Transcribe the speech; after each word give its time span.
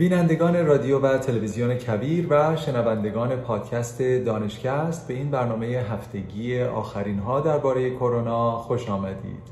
بینندگان 0.00 0.66
رادیو 0.66 0.98
و 0.98 1.18
تلویزیون 1.18 1.74
کبیر 1.74 2.26
و 2.30 2.56
شنوندگان 2.56 3.36
پادکست 3.36 4.02
دانشکست 4.02 5.08
به 5.08 5.14
این 5.14 5.30
برنامه 5.30 5.66
هفتگی 5.66 6.62
آخرین 6.62 7.18
ها 7.18 7.40
درباره 7.40 7.90
کرونا 7.90 8.58
خوش 8.58 8.88
آمدید. 8.88 9.42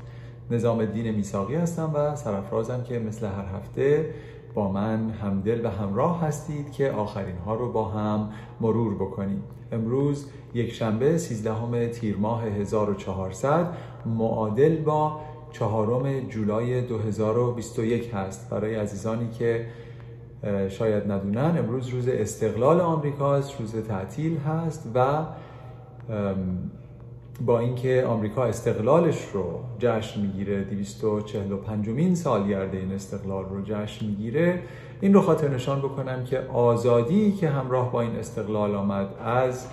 نظام 0.51 0.79
الدین 0.79 1.15
میساقی 1.15 1.55
هستم 1.55 1.91
و 1.95 2.15
سرفرازم 2.15 2.83
که 2.83 2.99
مثل 2.99 3.25
هر 3.25 3.45
هفته 3.57 4.13
با 4.53 4.71
من 4.71 5.09
همدل 5.09 5.65
و 5.65 5.69
همراه 5.69 6.21
هستید 6.21 6.71
که 6.71 6.91
آخرین 6.91 7.37
ها 7.37 7.55
رو 7.55 7.71
با 7.71 7.85
هم 7.85 8.29
مرور 8.61 8.95
بکنیم. 8.95 9.43
امروز 9.71 10.25
یک 10.53 10.73
شنبه 10.73 11.17
13 11.17 11.89
تیر 11.89 12.17
ماه 12.17 12.43
1400 12.43 13.73
معادل 14.05 14.75
با 14.75 15.19
چهارم 15.51 16.19
جولای 16.19 16.81
2021 16.81 18.13
هست 18.13 18.49
برای 18.49 18.75
عزیزانی 18.75 19.29
که 19.29 19.65
شاید 20.69 21.11
ندونن. 21.11 21.55
امروز 21.57 21.87
روز 21.87 22.07
استقلال 22.07 22.81
آمریکاست 22.81 23.59
روز 23.59 23.75
تعطیل 23.75 24.37
هست 24.37 24.91
و 24.95 25.25
با 27.45 27.59
اینکه 27.59 28.05
آمریکا 28.07 28.45
استقلالش 28.45 29.25
رو 29.33 29.59
جشن 29.79 30.21
می‌گیره 30.21 30.63
245 30.63 31.87
مین 31.87 32.15
سالگرد 32.15 32.75
این 32.75 32.91
استقلال 32.91 33.45
رو 33.45 33.61
جشن 33.61 34.05
می‌گیره 34.05 34.59
این 35.01 35.13
رو 35.13 35.21
خاطر 35.21 35.47
نشان 35.47 35.79
بکنم 35.79 36.23
که 36.23 36.39
آزادی 36.39 37.31
که 37.31 37.49
همراه 37.49 37.91
با 37.91 38.01
این 38.01 38.15
استقلال 38.15 38.75
آمد 38.75 39.07
از 39.25 39.67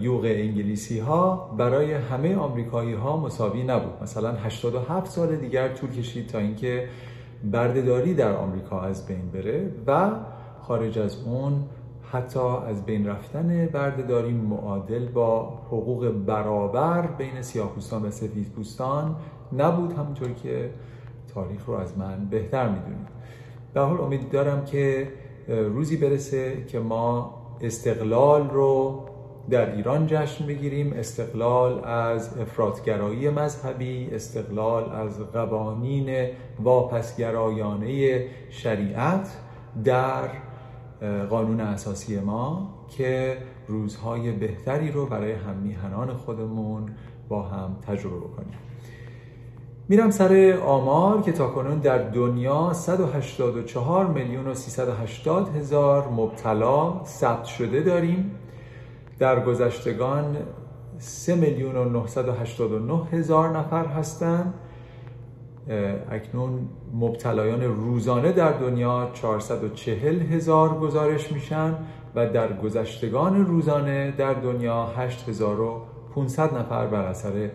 یوغ 0.00 0.24
انگلیسی 0.24 0.98
ها 0.98 1.54
برای 1.58 1.92
همه 1.92 2.36
آمریکایی 2.36 2.92
ها 2.92 3.16
مساوی 3.16 3.62
نبود. 3.62 4.02
مثلا 4.02 4.32
87 4.32 5.10
سال 5.10 5.36
دیگر 5.36 5.68
طول 5.68 5.90
کشید 5.90 6.26
تا 6.26 6.38
اینکه 6.38 6.88
بردهداری 7.52 8.14
در 8.14 8.32
آمریکا 8.32 8.80
از 8.80 9.06
بین 9.06 9.30
بره 9.30 9.70
و 9.86 10.10
خارج 10.60 10.98
از 10.98 11.22
اون 11.24 11.64
حتی 12.12 12.48
از 12.68 12.86
بین 12.86 13.06
رفتن 13.06 13.66
بردهداری 13.66 14.32
معادل 14.32 15.08
با 15.08 15.58
حقوق 15.66 16.08
برابر 16.08 17.06
بین 17.06 17.42
سیاه‌پوستان 17.42 18.02
و 18.02 18.10
سفیدپوستان 18.10 19.16
نبود 19.52 19.92
همونطور 19.92 20.32
که 20.32 20.70
تاریخ 21.34 21.66
رو 21.66 21.74
از 21.74 21.98
من 21.98 22.26
بهتر 22.30 22.68
می‌دونید. 22.68 23.08
به 23.74 23.80
حال 23.80 24.00
امید 24.00 24.30
دارم 24.30 24.64
که 24.64 25.08
روزی 25.48 25.96
برسه 25.96 26.64
که 26.64 26.78
ما 26.78 27.34
استقلال 27.60 28.50
رو 28.50 29.00
در 29.50 29.74
ایران 29.74 30.06
جشن 30.06 30.46
بگیریم 30.46 30.92
استقلال 30.92 31.84
از 31.84 32.38
افرادگرایی 32.38 33.30
مذهبی 33.30 34.08
استقلال 34.12 34.92
از 34.92 35.20
قوانین 35.20 36.28
واپسگرایانه 36.60 38.24
شریعت 38.50 39.28
در 39.84 40.28
قانون 41.30 41.60
اساسی 41.60 42.20
ما 42.20 42.74
که 42.88 43.36
روزهای 43.68 44.32
بهتری 44.32 44.90
رو 44.90 45.06
برای 45.06 45.32
هم 45.32 45.56
میهنان 45.56 46.14
خودمون 46.14 46.90
با 47.28 47.42
هم 47.42 47.76
تجربه 47.86 48.16
بکنیم. 48.16 48.54
میرم 49.88 50.10
سر 50.10 50.58
آمار 50.66 51.22
که 51.22 51.32
تا 51.32 51.48
کنون 51.48 51.78
در 51.78 51.98
دنیا 51.98 52.72
184 52.72 54.06
میلیون 54.06 54.46
و 54.46 54.54
380 54.54 55.56
هزار 55.56 56.08
مبتلا 56.08 57.04
ثبت 57.04 57.44
شده 57.44 57.80
داریم. 57.80 58.30
در 59.18 59.44
گذشتگان 59.44 60.36
3 60.98 61.34
میلیون 61.34 61.76
و 61.76 61.84
989 61.84 63.04
هزار 63.12 63.58
نفر 63.58 63.86
هستند. 63.86 64.54
اکنون 66.10 66.68
مبتلایان 66.94 67.62
روزانه 67.62 68.32
در 68.32 68.52
دنیا 68.52 69.10
440 69.14 70.20
هزار 70.20 70.78
گزارش 70.78 71.32
میشن 71.32 71.74
و 72.14 72.26
در 72.26 72.52
گذشتگان 72.52 73.46
روزانه 73.46 74.10
در 74.10 74.34
دنیا 74.34 74.86
8500 74.86 76.58
نفر 76.58 76.86
بر 76.86 77.06
اثر 77.06 77.50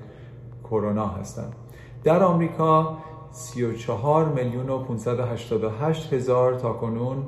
کرونا 0.64 1.08
هستند. 1.08 1.56
در 2.04 2.24
آمریکا 2.24 2.98
34 3.32 4.26
میلیون 4.26 4.70
و 4.70 4.78
588 4.78 6.14
هزار 6.14 6.54
تا 6.54 6.74
کنون 6.74 7.24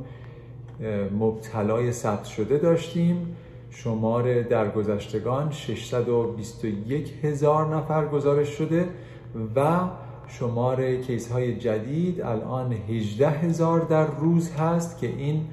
مبتلای 1.20 1.92
ثبت 1.92 2.26
شده 2.26 2.58
داشتیم. 2.58 3.36
شمار 3.76 4.42
درگذشتگان 4.42 5.52
621 5.52 7.14
هزار 7.24 7.76
نفر 7.76 8.08
گزارش 8.08 8.50
شده 8.50 8.90
و 9.56 9.80
شمار 10.28 10.96
کیس 10.96 11.32
های 11.32 11.56
جدید 11.56 12.22
الان 12.22 12.74
18 12.74 13.30
هزار 13.30 13.80
در 13.80 14.08
روز 14.08 14.52
هست 14.52 14.98
که 15.00 15.08
این 15.08 15.46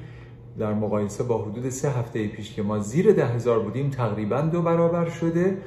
در 0.58 0.74
مقایسه 0.74 1.24
با 1.24 1.38
حدود 1.38 1.68
سه 1.68 1.90
هفته 1.90 2.28
پیش 2.28 2.54
که 2.54 2.62
ما 2.62 2.78
زیر 2.78 3.12
ده 3.12 3.26
هزار 3.26 3.58
بودیم 3.58 3.90
تقریبا 3.90 4.40
دو 4.40 4.62
برابر 4.62 5.08
شده 5.08 5.58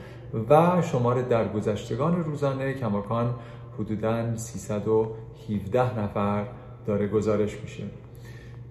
و 0.49 0.81
شمار 0.81 1.21
درگذشتگان 1.21 2.23
روزانه 2.23 2.73
کماکان 2.73 3.33
حدودا 3.79 4.37
317 4.37 5.99
نفر 5.99 6.45
داره 6.85 7.07
گزارش 7.07 7.61
میشه. 7.61 7.83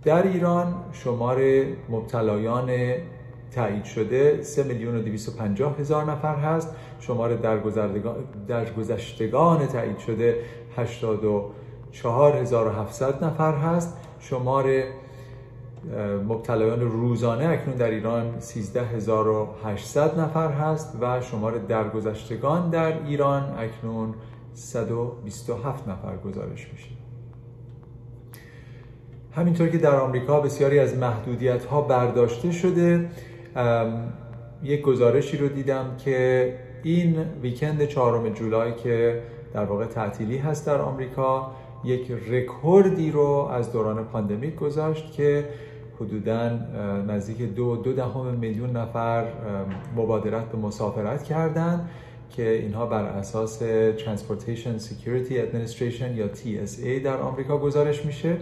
در 0.04 0.22
ایران 0.22 0.74
شمار 0.92 1.40
مبتلایان 1.88 2.70
تایید 3.54 3.84
شده 3.84 4.42
3 4.42 4.62
میلیون 4.62 4.96
و 4.96 5.02
250 5.02 5.78
هزار 5.78 6.04
نفر 6.04 6.36
هست. 6.36 6.74
شمار 7.00 7.34
در 8.48 8.70
گذشتگان 8.70 9.66
تایید 9.66 9.98
شده 9.98 10.36
84700 10.76 13.24
نفر 13.24 13.54
هست. 13.54 13.96
شمار 14.20 14.82
مبتلایان 16.28 16.80
روزانه 16.80 17.48
اکنون 17.48 17.76
در 17.76 17.90
ایران 17.90 18.40
13800 18.40 20.20
نفر 20.20 20.48
هست 20.48 20.96
و 21.00 21.20
شمار 21.20 21.58
درگذشتگان 21.58 22.70
در 22.70 23.06
ایران 23.06 23.58
اکنون 23.58 24.14
127 24.54 25.88
نفر 25.88 26.16
گزارش 26.16 26.68
میشه. 26.72 26.88
همینطور 29.36 29.68
که 29.68 29.78
در 29.78 29.94
آمریکا 29.94 30.40
بسیاری 30.40 30.78
از 30.78 30.96
محدودیت 30.96 31.64
ها 31.64 31.80
برداشته 31.80 32.52
شده 32.52 33.08
یک 34.62 34.82
گزارشی 34.82 35.36
رو 35.36 35.48
دیدم 35.48 35.96
که 36.04 36.52
این 36.82 37.16
weekend 37.42 37.84
چهارم 37.84 38.28
جولای 38.28 38.74
که 38.74 39.22
در 39.54 39.64
واقع 39.64 39.86
تعطیلی 39.86 40.38
هست 40.38 40.66
در 40.66 40.80
آمریکا 40.80 41.50
یک 41.84 42.10
رکوردی 42.28 43.10
رو 43.10 43.48
از 43.52 43.72
دوران 43.72 44.04
pandemic 44.04 44.54
گذاشت 44.54 45.12
که 45.12 45.44
حدودا 46.00 46.48
نزدیک 47.08 47.42
دو, 47.42 47.76
دو 47.76 47.92
دهم 47.92 48.26
میلیون 48.26 48.76
نفر 48.76 49.24
مبادرت 49.96 50.44
به 50.44 50.58
مسافرت 50.58 51.22
کردند 51.22 51.88
که 52.30 52.50
اینها 52.50 52.86
بر 52.86 53.04
اساس 53.04 53.62
Transportation 53.98 54.82
Security 54.82 55.32
Administration 55.32 56.16
یا 56.16 56.28
TSA 56.34 57.04
در 57.04 57.16
آمریکا 57.16 57.58
گزارش 57.58 58.04
میشه 58.04 58.36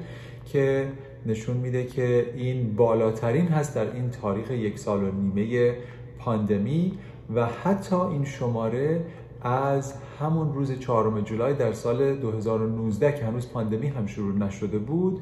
که 0.53 0.87
نشون 1.27 1.57
میده 1.57 1.85
که 1.85 2.33
این 2.37 2.77
بالاترین 2.77 3.49
هست 3.49 3.75
در 3.75 3.93
این 3.93 4.11
تاریخ 4.11 4.51
یک 4.51 4.79
سال 4.79 5.03
و 5.03 5.11
نیمه 5.11 5.77
پاندمی 6.19 6.99
و 7.35 7.47
حتی 7.47 7.97
این 7.97 8.25
شماره 8.25 9.05
از 9.43 9.95
همون 10.21 10.55
روز 10.55 10.79
چهارم 10.79 11.21
جولای 11.21 11.55
در 11.55 11.73
سال 11.73 12.17
2019 12.17 13.13
که 13.13 13.25
هنوز 13.25 13.53
پاندمی 13.53 13.89
هم 13.89 14.07
شروع 14.07 14.35
نشده 14.35 14.79
بود 14.79 15.21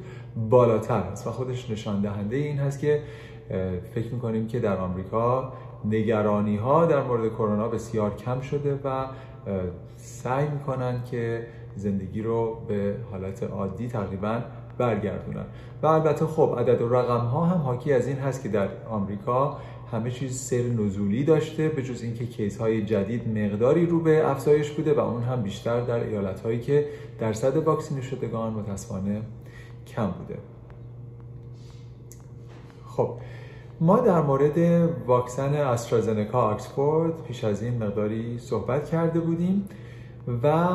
بالاتر 0.49 0.93
است 0.93 1.27
و 1.27 1.31
خودش 1.31 1.69
نشان 1.69 2.01
دهنده 2.01 2.35
این 2.35 2.57
هست 2.57 2.79
که 2.79 3.01
فکر 3.95 4.13
می‌کنیم 4.13 4.47
که 4.47 4.59
در 4.59 4.77
آمریکا 4.77 5.53
نگرانی 5.85 6.57
ها 6.57 6.85
در 6.85 7.03
مورد 7.03 7.29
کرونا 7.29 7.67
بسیار 7.67 8.15
کم 8.15 8.41
شده 8.41 8.79
و 8.83 9.05
سعی 9.97 10.47
می‌کنن 10.47 11.03
که 11.11 11.47
زندگی 11.75 12.21
رو 12.21 12.57
به 12.67 12.95
حالت 13.11 13.43
عادی 13.43 13.87
تقریبا 13.87 14.41
برگردونن. 14.79 15.45
و 15.83 15.87
البته 15.87 16.25
خب 16.25 16.55
عدد 16.59 16.81
و 16.81 16.89
رقم 16.89 17.25
ها 17.25 17.45
هم 17.45 17.57
حاکی 17.57 17.93
از 17.93 18.07
این 18.07 18.17
هست 18.17 18.43
که 18.43 18.49
در 18.49 18.67
آمریکا 18.89 19.57
همه 19.91 20.11
چیز 20.11 20.37
سر 20.37 20.61
نزولی 20.61 21.23
داشته 21.23 21.69
به 21.69 21.83
جز 21.83 22.03
اینکه 22.03 22.25
کیس 22.25 22.57
های 22.57 22.85
جدید 22.85 23.37
مقداری 23.37 23.85
رو 23.85 23.99
به 23.99 24.29
افزایش 24.29 24.71
بوده 24.71 24.93
و 24.93 24.99
اون 24.99 25.23
هم 25.23 25.41
بیشتر 25.41 25.81
در 25.81 26.03
ایالت 26.03 26.41
هایی 26.41 26.59
که 26.59 26.85
درصد 27.19 27.57
واکسینه 27.57 28.01
شدگان 28.01 28.53
متاسفانه 28.53 29.21
کم 29.87 30.07
بوده. 30.07 30.39
خب 32.87 33.13
ما 33.81 33.99
در 33.99 34.21
مورد 34.21 34.57
واکسن 35.07 35.53
استرازنکا 35.53 36.41
آکسفورد 36.41 37.23
پیش 37.23 37.43
از 37.43 37.63
این 37.63 37.83
مقداری 37.83 38.39
صحبت 38.39 38.89
کرده 38.89 39.19
بودیم 39.19 39.65
و 40.43 40.67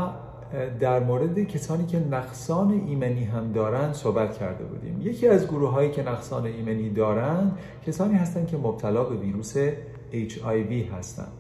در 0.81 1.01
مورد 1.01 1.45
کسانی 1.45 1.87
که 1.87 1.99
نقصان 1.99 2.83
ایمنی 2.87 3.25
هم 3.25 3.53
دارن 3.53 3.93
صحبت 3.93 4.39
کرده 4.39 4.65
بودیم. 4.65 5.01
یکی 5.03 5.29
از 5.29 5.47
گروه 5.47 5.71
هایی 5.71 5.91
که 5.91 6.03
نقصان 6.03 6.47
ایمنی 6.47 6.91
دارن 6.91 7.53
کسانی 7.87 8.15
هستند 8.15 8.47
که 8.47 8.57
مبتلا 8.57 9.05
به 9.05 9.17
ویروس 9.17 9.57
HIV 10.13 10.93
هستند 10.99 11.33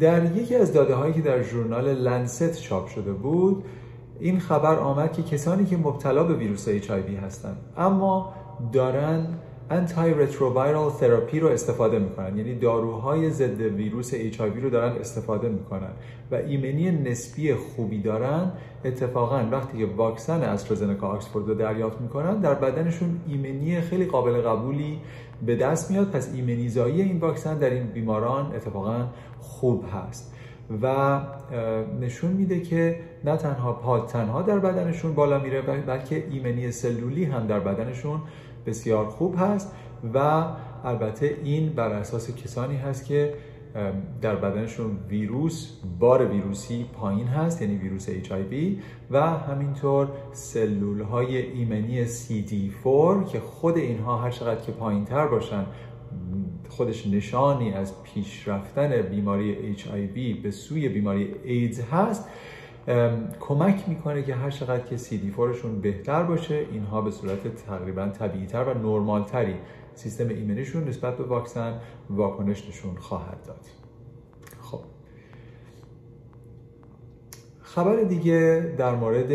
در 0.00 0.36
یکی 0.36 0.56
از 0.56 0.72
داده 0.72 0.94
هایی 0.94 1.12
که 1.12 1.20
در 1.20 1.42
ژورنال 1.42 1.94
لنست 1.94 2.60
چاپ 2.60 2.88
شده 2.88 3.12
بود 3.12 3.64
این 4.20 4.40
خبر 4.40 4.78
آمد 4.78 5.12
که 5.12 5.22
کسانی 5.22 5.64
که 5.64 5.76
مبتلا 5.76 6.24
به 6.24 6.34
ویروس 6.34 6.68
HIV 6.68 7.24
هستند 7.24 7.56
اما 7.76 8.34
دارن 8.72 9.26
انتای 9.72 10.14
رتروویرال 10.14 10.90
تراپی 10.90 11.40
رو 11.40 11.48
استفاده 11.48 11.98
می‌کنن. 11.98 12.36
یعنی 12.36 12.54
داروهای 12.54 13.30
ضد 13.30 13.60
ویروس 13.60 14.14
HIV 14.14 14.62
رو 14.62 14.70
دارن 14.70 14.92
استفاده 14.92 15.48
می‌کنن 15.48 15.90
و 16.30 16.34
ایمنی 16.34 16.90
نسبی 16.90 17.54
خوبی 17.54 18.02
دارن. 18.02 18.52
اتفاقا 18.84 19.48
وقتی 19.52 19.78
که 19.78 19.86
واکسن 19.86 20.42
استرازنکا 20.42 21.06
آکسفورد 21.06 21.48
رو 21.48 21.54
دریافت 21.54 22.00
می‌کنن 22.00 22.40
در 22.40 22.54
بدنشون 22.54 23.20
ایمنی 23.28 23.80
خیلی 23.80 24.04
قابل 24.04 24.40
قبولی 24.40 24.98
به 25.46 25.56
دست 25.56 25.90
میاد. 25.90 26.10
پس 26.10 26.34
ایمنیزایی 26.34 27.02
این 27.02 27.18
واکسن 27.18 27.58
در 27.58 27.70
این 27.70 27.86
بیماران 27.86 28.54
اتفاقا 28.54 29.06
خوب 29.40 29.84
هست. 29.94 30.34
و 30.82 31.20
نشون 32.00 32.30
میده 32.30 32.60
که 32.60 33.00
نه 33.24 33.36
تنها 33.36 33.72
پاد 33.72 34.06
تنها 34.06 34.42
در 34.42 34.58
بدنشون 34.58 35.14
بالا 35.14 35.38
میره 35.38 35.62
بلکه 35.62 36.24
ایمنی 36.30 36.70
سلولی 36.70 37.24
هم 37.24 37.46
در 37.46 37.60
بدنشون 37.60 38.20
بسیار 38.66 39.06
خوب 39.06 39.34
هست 39.38 39.72
و 40.14 40.44
البته 40.84 41.36
این 41.44 41.68
بر 41.68 41.88
اساس 41.92 42.36
کسانی 42.36 42.76
هست 42.76 43.04
که 43.04 43.34
در 44.20 44.36
بدنشون 44.36 44.98
ویروس 45.08 45.70
بار 45.98 46.26
ویروسی 46.26 46.86
پایین 46.92 47.26
هست 47.26 47.62
یعنی 47.62 47.76
ویروس 47.76 48.08
HIV 48.08 48.54
و 49.10 49.20
همینطور 49.20 50.08
سلول 50.32 51.00
های 51.00 51.36
ایمنی 51.36 52.06
CD4 52.06 53.32
که 53.32 53.40
خود 53.40 53.76
اینها 53.76 54.16
هر 54.16 54.30
چقدر 54.30 54.60
که 54.60 54.72
پایین 54.72 55.04
تر 55.04 55.26
باشن 55.26 55.66
خودش 56.68 57.06
نشانی 57.06 57.72
از 57.72 58.02
پیشرفتن 58.02 59.02
بیماری 59.02 59.76
HIV 59.76 60.42
به 60.42 60.50
سوی 60.50 60.88
بیماری 60.88 61.34
ایدز 61.44 61.80
هست. 61.80 62.28
کمک 63.40 63.88
می‌کنه 63.88 64.22
که 64.22 64.34
هر 64.34 64.50
چقدر 64.50 64.84
که 64.86 64.96
CD4 64.96 65.56
شون 65.56 65.80
بهتر 65.80 66.22
باشه 66.22 66.66
اینها 66.72 67.00
به 67.00 67.10
صورت 67.10 67.56
تقریبا 67.66 68.08
طبیعی 68.08 68.46
تر 68.46 68.64
و 68.64 68.74
نرمال 68.74 69.24
تری 69.24 69.54
سیستم 69.94 70.28
ایمنیشون 70.28 70.84
نسبت 70.84 71.16
به 71.16 71.24
واکسن 71.24 71.80
واکنش 72.10 72.68
نشون 72.68 72.96
خواهد 72.96 73.42
داد. 73.46 73.66
خب. 74.60 74.80
خبر 77.62 77.96
دیگه 77.96 78.72
در 78.78 78.94
مورد 78.94 79.32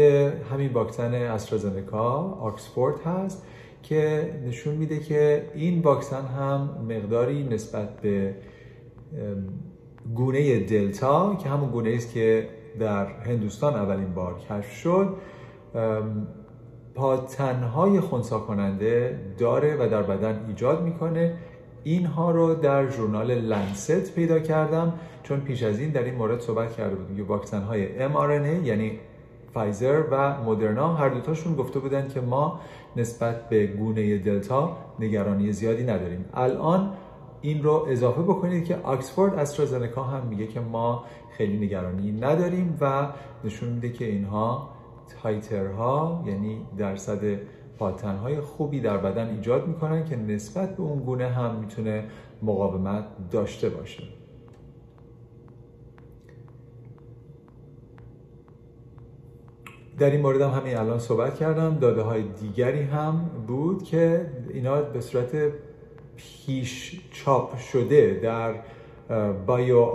همین 0.51 0.73
واکسن 0.73 1.13
استرازنکا 1.13 2.19
آکسفورد 2.21 2.99
هست 3.01 3.45
که 3.83 4.33
نشون 4.47 4.75
میده 4.75 4.99
که 4.99 5.45
این 5.53 5.81
واکسن 5.81 6.25
هم 6.25 6.85
مقداری 6.89 7.43
نسبت 7.43 8.01
به 8.01 8.35
گونه 10.15 10.59
دلتا 10.59 11.35
که 11.35 11.49
همون 11.49 11.69
گونه 11.69 11.89
است 11.89 12.13
که 12.13 12.49
در 12.79 13.05
هندوستان 13.05 13.75
اولین 13.75 14.13
بار 14.13 14.35
کشف 14.49 14.71
شد. 14.71 15.15
پاتنهای 16.95 17.99
خونسا 17.99 18.39
کننده 18.39 19.19
داره 19.37 19.75
و 19.79 19.89
در 19.89 20.01
بدن 20.01 20.45
ایجاد 20.47 20.83
می‌کنه. 20.83 21.33
اینها 21.83 22.31
رو 22.31 22.55
در 22.55 22.89
ژورنال 22.89 23.31
لنست 23.31 24.15
پیدا 24.15 24.39
کردم 24.39 24.93
چون 25.23 25.39
پیش 25.39 25.63
از 25.63 25.79
این 25.79 25.89
در 25.89 26.03
این 26.03 26.15
مورد 26.15 26.39
صحبت 26.39 26.75
کرده 26.75 26.95
بودیم. 26.95 27.17
که 27.17 27.23
واکسن 27.23 27.61
های 27.61 28.09
mRNA 28.09 28.65
یعنی 28.65 28.99
فایزر 29.53 30.03
و 30.11 30.43
مدرنا 30.43 30.93
هر 30.93 31.09
دوتاشون 31.09 31.55
گفته 31.55 31.79
بودن 31.79 32.07
که 32.07 32.21
ما 32.21 32.59
نسبت 32.95 33.49
به 33.49 33.67
گونه 33.67 34.17
دلتا 34.17 34.77
نگرانی 34.99 35.51
زیادی 35.51 35.83
نداریم. 35.83 36.25
الان 36.33 36.93
این 37.41 37.63
رو 37.63 37.85
اضافه 37.89 38.21
بکنید 38.21 38.65
که 38.65 38.75
آکسفورد 38.75 39.33
استرازنکا 39.33 40.03
هم 40.03 40.27
میگه 40.27 40.47
که 40.47 40.59
ما 40.59 41.05
خیلی 41.37 41.65
نگرانی 41.65 42.11
نداریم 42.11 42.77
و 42.81 43.07
نشون 43.43 43.69
میده 43.69 43.89
که 43.89 44.05
اینها 44.05 44.69
تایترها 45.21 46.23
یعنی 46.27 46.65
درصد 46.77 47.39
پاتنهای 47.79 48.41
خوبی 48.41 48.79
در 48.79 48.97
بدن 48.97 49.29
ایجاد 49.29 49.67
می‌کنن 49.67 50.05
که 50.05 50.15
نسبت 50.15 50.75
به 50.75 50.83
اون 50.83 50.99
گونه 50.99 51.27
هم 51.27 51.55
می‌تونه 51.55 52.05
مقاومت 52.41 53.05
داشته 53.31 53.69
باشه. 53.69 54.03
در 59.99 60.09
این 60.09 60.21
مورد 60.21 60.41
هم 60.41 60.49
همین 60.49 60.77
الان 60.77 60.99
صحبت 60.99 61.35
کردم. 61.35 61.77
داده 61.79 62.01
های 62.01 62.23
دیگری 62.23 62.81
هم 62.81 63.29
بود 63.47 63.83
که 63.83 64.31
اینا 64.53 64.81
به 64.81 65.01
صورت 65.01 65.35
پیش 66.17 67.01
چاپ 67.11 67.57
شده 67.57 68.19
در 68.23 68.55
بایو 69.45 69.85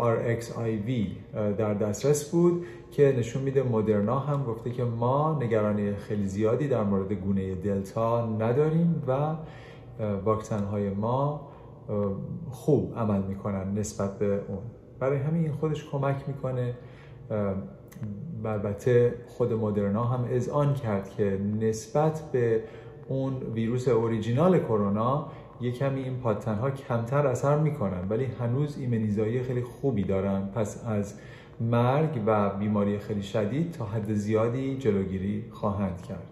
وی 0.87 1.17
در 1.59 1.75
دسترس 1.75 2.31
بود 2.31 2.67
که 2.91 3.15
نشون 3.19 3.43
میده 3.43 3.63
مدرنا 3.63 4.19
هم 4.19 4.45
گفته 4.45 4.71
که 4.71 4.85
ما 4.85 5.39
نگرانی 5.43 5.95
خیلی 5.95 6.27
زیادی 6.27 6.69
در 6.69 6.83
مورد 6.83 7.13
گونه 7.13 7.55
دلتا 7.55 8.27
نداریم 8.27 9.03
و 9.09 9.35
واکسن 10.25 10.65
های 10.65 10.91
ما 10.91 11.49
خوب 12.51 12.99
عمل 12.99 13.23
می‌کنن 13.23 13.75
نسبت 13.79 14.19
به 14.19 14.41
اون. 14.49 14.63
برای 15.01 15.19
همین 15.19 15.43
این 15.43 15.53
خودش 15.53 15.89
کمک 15.91 16.17
می‌کنه. 16.29 16.75
البته 18.45 19.15
خود 19.27 19.53
مدرنا 19.53 20.05
هم 20.05 20.25
اذعان 20.31 20.75
کرد 20.75 21.11
که 21.11 21.41
نسبت 21.61 22.23
به 22.33 22.63
اون 23.09 23.35
ویروس 23.55 23.89
اوریجینال 23.89 24.59
کرونا 24.59 25.27
یه 25.63 25.73
کمی 25.73 26.03
این 26.03 26.17
پاتن 26.17 26.55
ها 26.55 26.71
کمتر 26.71 27.27
اثر 27.27 27.59
می‌کنن 27.59 28.09
ولی 28.09 28.25
هنوز 28.25 28.79
ایمنیزایی 28.79 29.43
خیلی 29.43 29.63
خوبی 29.63 30.05
دارن. 30.05 30.49
پس 30.55 30.85
از 30.87 31.15
مرگ 31.61 32.23
و 32.27 32.51
بیماری 32.51 32.99
خیلی 32.99 33.23
شدید 33.23 33.73
تا 33.73 33.85
حد 33.85 34.15
زیادی 34.15 34.77
جلوگیری 34.77 35.45
خواهند 35.51 36.03
کرد. 36.03 36.29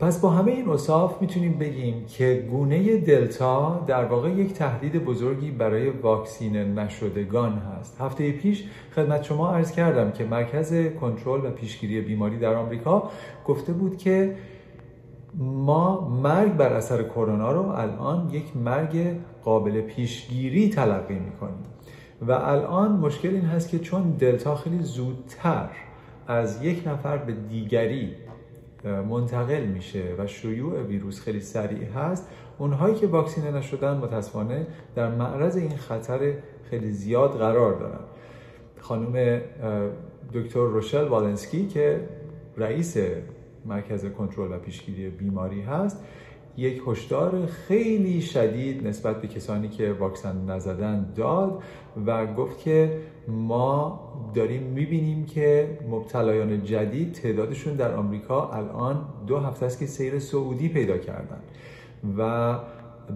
پس 0.00 0.20
با 0.20 0.30
همه 0.30 0.52
این 0.52 0.68
اصاف 0.68 1.22
می‌تونیم 1.22 1.58
بگیم 1.58 2.06
که 2.06 2.46
گونه 2.50 2.96
دلتا 2.96 3.84
در 3.86 4.04
واقع 4.04 4.30
یک 4.30 4.52
تهدید 4.52 5.04
بزرگی 5.04 5.50
برای 5.50 5.90
واکسین 5.90 6.56
نشدگان 6.56 7.52
هست. 7.52 8.00
هفته 8.00 8.32
پیش 8.32 8.64
خدمت 8.94 9.22
شما 9.22 9.50
عرض 9.50 9.72
کردم 9.72 10.10
که 10.10 10.24
مرکز 10.24 10.74
کنترل 11.00 11.46
و 11.46 11.50
پیشگیری 11.50 12.00
بیماری 12.00 12.38
در 12.38 12.54
آمریکا 12.54 13.10
گفته 13.46 13.72
بود 13.72 13.96
که 13.96 14.34
ما 15.38 16.08
مرگ 16.22 16.56
بر 16.56 16.72
اثر 16.72 17.02
کرونا 17.02 17.52
رو 17.52 17.62
الان 17.62 18.30
یک 18.30 18.56
مرگ 18.56 19.16
قابل 19.44 19.80
پیشگیری 19.80 20.68
تلقی 20.68 21.18
می‌کنیم. 21.18 21.64
و 22.22 22.32
الان 22.32 22.92
مشکل 22.92 23.28
این 23.28 23.44
هست 23.44 23.68
که 23.68 23.78
چون 23.78 24.10
دلتا 24.10 24.54
خیلی 24.54 24.82
زودتر 24.82 25.68
از 26.26 26.64
یک 26.64 26.88
نفر 26.88 27.16
به 27.16 27.32
دیگری 27.32 28.14
منتقل 28.84 29.64
میشه 29.64 30.14
و 30.18 30.26
شیوع 30.26 30.82
ویروس 30.82 31.20
خیلی 31.20 31.40
سریع 31.40 31.88
هست 31.88 32.28
اونهایی 32.58 32.94
که 32.94 33.06
واکسینه 33.06 33.50
نشدن 33.50 33.96
متاسفانه 33.96 34.66
در 34.94 35.10
معرض 35.10 35.56
این 35.56 35.76
خطر 35.76 36.32
خیلی 36.70 36.92
زیاد 36.92 37.30
قرار 37.30 37.78
دارن. 37.78 38.00
خانم 38.80 39.40
دکتر 40.34 40.60
روشل 40.60 41.08
والنسکی 41.08 41.66
که 41.66 42.00
رئیس 42.56 42.96
مرکز 43.68 44.04
کنترل 44.06 44.52
و 44.52 44.58
پیشگیری 44.58 45.08
بیماری 45.08 45.60
هست. 45.60 46.04
یک 46.56 46.82
هشدار 46.86 47.46
خیلی 47.46 48.20
شدید 48.20 48.86
نسبت 48.86 49.20
به 49.20 49.28
کسانی 49.28 49.68
که 49.68 49.92
واکسن 49.92 50.50
نزدن 50.50 51.12
داد 51.16 51.62
و 52.06 52.26
گفت 52.26 52.58
که 52.58 53.00
ما 53.28 54.00
داریم 54.34 54.62
می‌بینیم 54.62 55.26
که 55.26 55.78
مبتلایان 55.90 56.64
جدید 56.64 57.12
تعدادشون 57.12 57.74
در 57.74 57.94
آمریکا 57.94 58.50
الان 58.50 59.08
دو 59.26 59.38
هفته 59.38 59.66
است 59.66 59.78
که 59.78 59.86
سیر 59.86 60.18
سعودی 60.18 60.68
پیدا 60.68 60.98
کردن 60.98 61.40
و 62.18 62.54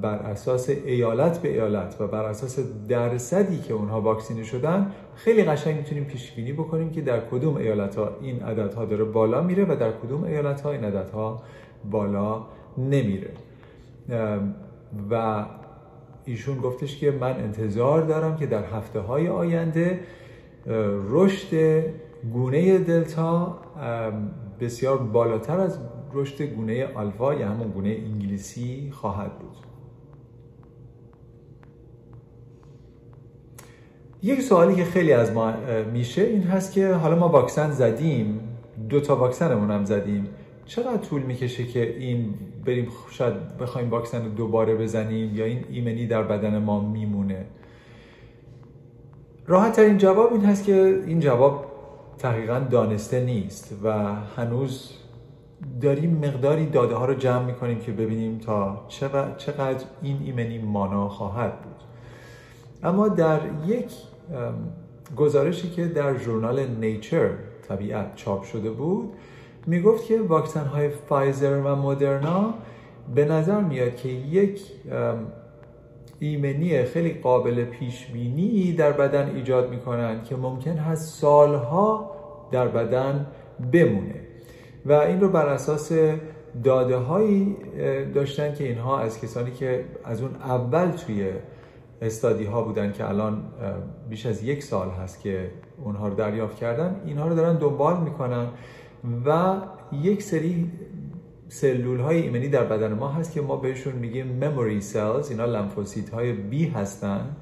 بر 0.00 0.16
اساس 0.16 0.70
ایالت 0.70 1.42
به 1.42 1.48
ایالت 1.48 1.96
و 2.00 2.06
بر 2.06 2.24
اساس 2.24 2.58
درصدی 2.88 3.58
که 3.58 3.74
اونها 3.74 4.00
واکسینه 4.00 4.42
شدن 4.42 4.92
خیلی 5.14 5.44
قشنگ 5.44 5.76
می‌تونیم 5.76 6.04
پیش 6.04 6.32
بینی 6.32 6.52
بکنیم 6.52 6.90
که 6.90 7.00
در 7.00 7.20
کدوم 7.20 7.56
ایالت 7.56 7.96
ها 7.96 8.16
این 8.20 8.42
عددها 8.42 8.84
داره 8.84 9.04
بالا 9.04 9.42
میره 9.42 9.64
و 9.64 9.76
در 9.76 9.92
کدوم 9.92 10.24
ایالت 10.24 10.60
ها 10.60 10.70
این 10.70 10.84
عددها 10.84 11.42
بالا 11.90 12.46
نمیره. 12.78 13.30
و 15.10 15.44
ایشون 16.24 16.58
گفتش 16.58 16.98
که 16.98 17.10
من 17.10 17.36
انتظار 17.36 18.02
دارم 18.02 18.36
که 18.36 18.46
در 18.46 18.64
هفته 18.64 19.00
های 19.00 19.28
آینده 19.28 20.00
رشد 21.10 21.84
گونه 22.32 22.78
دلتا 22.78 23.58
بسیار 24.60 24.98
بالاتر 24.98 25.60
از 25.60 25.78
رشد 26.12 26.42
گونه 26.42 26.94
آلفا 26.94 27.34
یا 27.34 27.48
همون 27.48 27.68
گونه 27.68 27.88
انگلیسی 27.88 28.90
خواهد 28.94 29.38
بود. 29.38 29.71
یک 34.22 34.42
سوالی 34.42 34.74
که 34.74 34.84
خیلی 34.84 35.12
از 35.12 35.32
ما 35.32 35.52
میشه 35.92 36.22
این 36.22 36.42
هست 36.42 36.72
که 36.72 36.92
حالا 36.92 37.16
ما 37.16 37.28
واکسن 37.28 37.70
زدیم 37.70 38.40
دو 38.88 39.00
تا 39.00 39.16
واکسنمون 39.16 39.70
هم 39.70 39.84
زدیم. 39.84 40.28
چقدر 40.66 40.96
طول 40.96 41.22
می‌کشه 41.22 41.64
که 41.64 41.96
این 41.98 42.34
بریم 42.64 42.88
شاید 43.10 43.56
بخوایم 43.60 43.90
واکسن 43.90 44.24
رو 44.24 44.28
دوباره 44.28 44.74
بزنیم 44.74 45.36
یا 45.36 45.44
این 45.44 45.64
ایمنی 45.70 46.06
در 46.06 46.22
بدن 46.22 46.58
ما 46.58 46.80
میمونه؟ 46.80 47.44
راحت 49.46 49.72
ترین 49.72 49.98
جواب 49.98 50.32
این 50.32 50.44
هست 50.44 50.64
که 50.64 51.02
این 51.06 51.20
جواب 51.20 51.64
تحقیقا 52.18 52.58
دانسته 52.70 53.24
نیست 53.24 53.74
و 53.84 54.14
هنوز 54.36 54.90
داریم 55.80 56.18
مقداری 56.24 56.66
داده 56.66 56.94
ها 56.94 57.04
رو 57.04 57.14
جمع 57.14 57.44
می‌کنیم 57.44 57.78
که 57.78 57.92
ببینیم 57.92 58.38
تا 58.38 58.84
چقدر 59.38 59.84
این 60.02 60.18
ایمنی 60.24 60.58
مانا 60.58 61.08
خواهد 61.08 61.62
بود. 61.62 61.76
اما 62.82 63.08
در 63.08 63.40
یک 63.66 63.92
گزارشی 65.16 65.70
که 65.70 65.86
در 65.86 66.18
ژورنال 66.18 66.66
نیچر 66.66 67.30
طبیعت 67.68 68.16
چاپ 68.16 68.42
شده 68.42 68.70
بود 68.70 69.12
می‌گفت 69.66 70.06
که 70.06 70.20
واکسن 70.20 70.64
های 70.64 70.88
فایزر 70.88 71.60
و 71.64 71.76
مدرنا 71.76 72.54
به 73.14 73.24
نظر 73.24 73.60
میاد 73.60 73.96
که 73.96 74.08
یک 74.08 74.60
ایمنی 76.18 76.84
خیلی 76.84 77.10
قابل 77.10 77.64
پیش 77.64 78.06
بینی 78.06 78.72
در 78.72 78.92
بدن 78.92 79.36
ایجاد 79.36 79.70
می‌کنن 79.70 80.22
که 80.22 80.36
ممکن 80.36 80.76
هست 80.76 81.20
سالها 81.20 82.10
در 82.50 82.68
بدن 82.68 83.26
بمونه. 83.72 84.20
و 84.86 84.92
این 84.92 85.20
رو 85.20 85.28
بر 85.28 85.46
اساس 85.46 85.92
داده 86.64 86.96
هایی 86.96 87.56
داشتن 88.14 88.54
که 88.54 88.64
اینها 88.64 88.98
از 88.98 89.20
کسانی 89.20 89.50
که 89.50 89.84
از 90.04 90.22
اون 90.22 90.34
اول 90.34 90.90
توی 90.90 91.30
استادی 92.02 92.44
ها 92.44 92.62
بودن 92.62 92.92
که 92.92 93.08
الان 93.08 93.42
بیش 94.08 94.26
از 94.26 94.44
یک 94.44 94.62
سال 94.62 94.90
هست 94.90 95.20
که 95.20 95.50
اونها 95.84 96.08
رو 96.08 96.14
دریافت 96.14 96.56
کردن. 96.56 97.00
اینها 97.06 97.28
رو 97.28 97.34
دارن 97.34 97.56
دنبال 97.58 98.00
می‌کنن 98.00 98.46
و 99.26 99.56
یک 99.92 100.22
سری 100.22 100.70
سلول 101.48 102.00
های 102.00 102.22
ایمنی 102.22 102.48
در 102.48 102.64
بدن 102.64 102.92
ما 102.92 103.08
هست 103.08 103.32
که 103.32 103.40
ما 103.40 103.56
بهشون 103.56 103.92
میگیم 103.92 104.40
memory 104.40 104.82
cells. 104.92 105.30
اینا 105.30 105.44
لمفوسیت 105.44 106.10
های 106.10 106.32
بی 106.32 106.68
هستن 106.68 107.36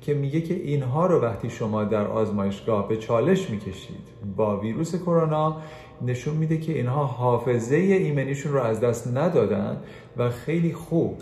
که 0.00 0.14
میگه 0.14 0.40
که 0.40 0.54
اینها 0.54 1.06
رو 1.06 1.20
وقتی 1.20 1.50
شما 1.50 1.84
در 1.84 2.06
آزمایشگاه 2.06 2.88
به 2.88 2.96
چالش 2.96 3.50
می‌کشید 3.50 4.08
با 4.36 4.60
ویروس 4.60 4.96
کرونا 4.96 5.56
نشون 6.02 6.36
میده 6.36 6.56
که 6.56 6.72
اینها 6.72 7.04
حافظه 7.04 7.76
ایمنیشون 7.76 8.52
رو 8.52 8.62
از 8.62 8.80
دست 8.80 9.16
ندادن 9.16 9.76
و 10.16 10.30
خیلی 10.30 10.72
خوب 10.72 11.16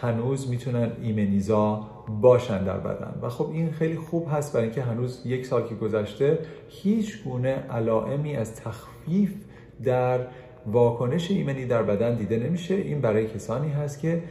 هنوز 0.00 0.50
می‌تونن 0.50 0.92
ایمنیزا 1.02 1.95
باشن 2.08 2.64
در 2.64 2.78
بدن. 2.78 3.14
و 3.22 3.28
خب 3.28 3.50
این 3.52 3.70
خیلی 3.70 3.96
خوب 3.96 4.28
هست 4.32 4.52
برای 4.52 4.64
اینکه 4.66 4.82
هنوز 4.82 5.22
یک 5.24 5.46
سال 5.46 5.62
که 5.68 5.74
گذشته 5.74 6.38
هیچ 6.68 7.24
گونه 7.24 7.48
علائمی 7.48 8.36
از 8.36 8.56
تخفیف 8.56 9.34
در 9.84 10.20
واکنش 10.66 11.30
ایمنی 11.30 11.66
در 11.66 11.82
بدن 11.82 12.14
دیده 12.14 12.36
نمیشه. 12.36 12.74
این 12.74 13.00
برای 13.00 13.26
کسانی 13.26 13.70
هست 13.70 14.00
که 14.00 14.22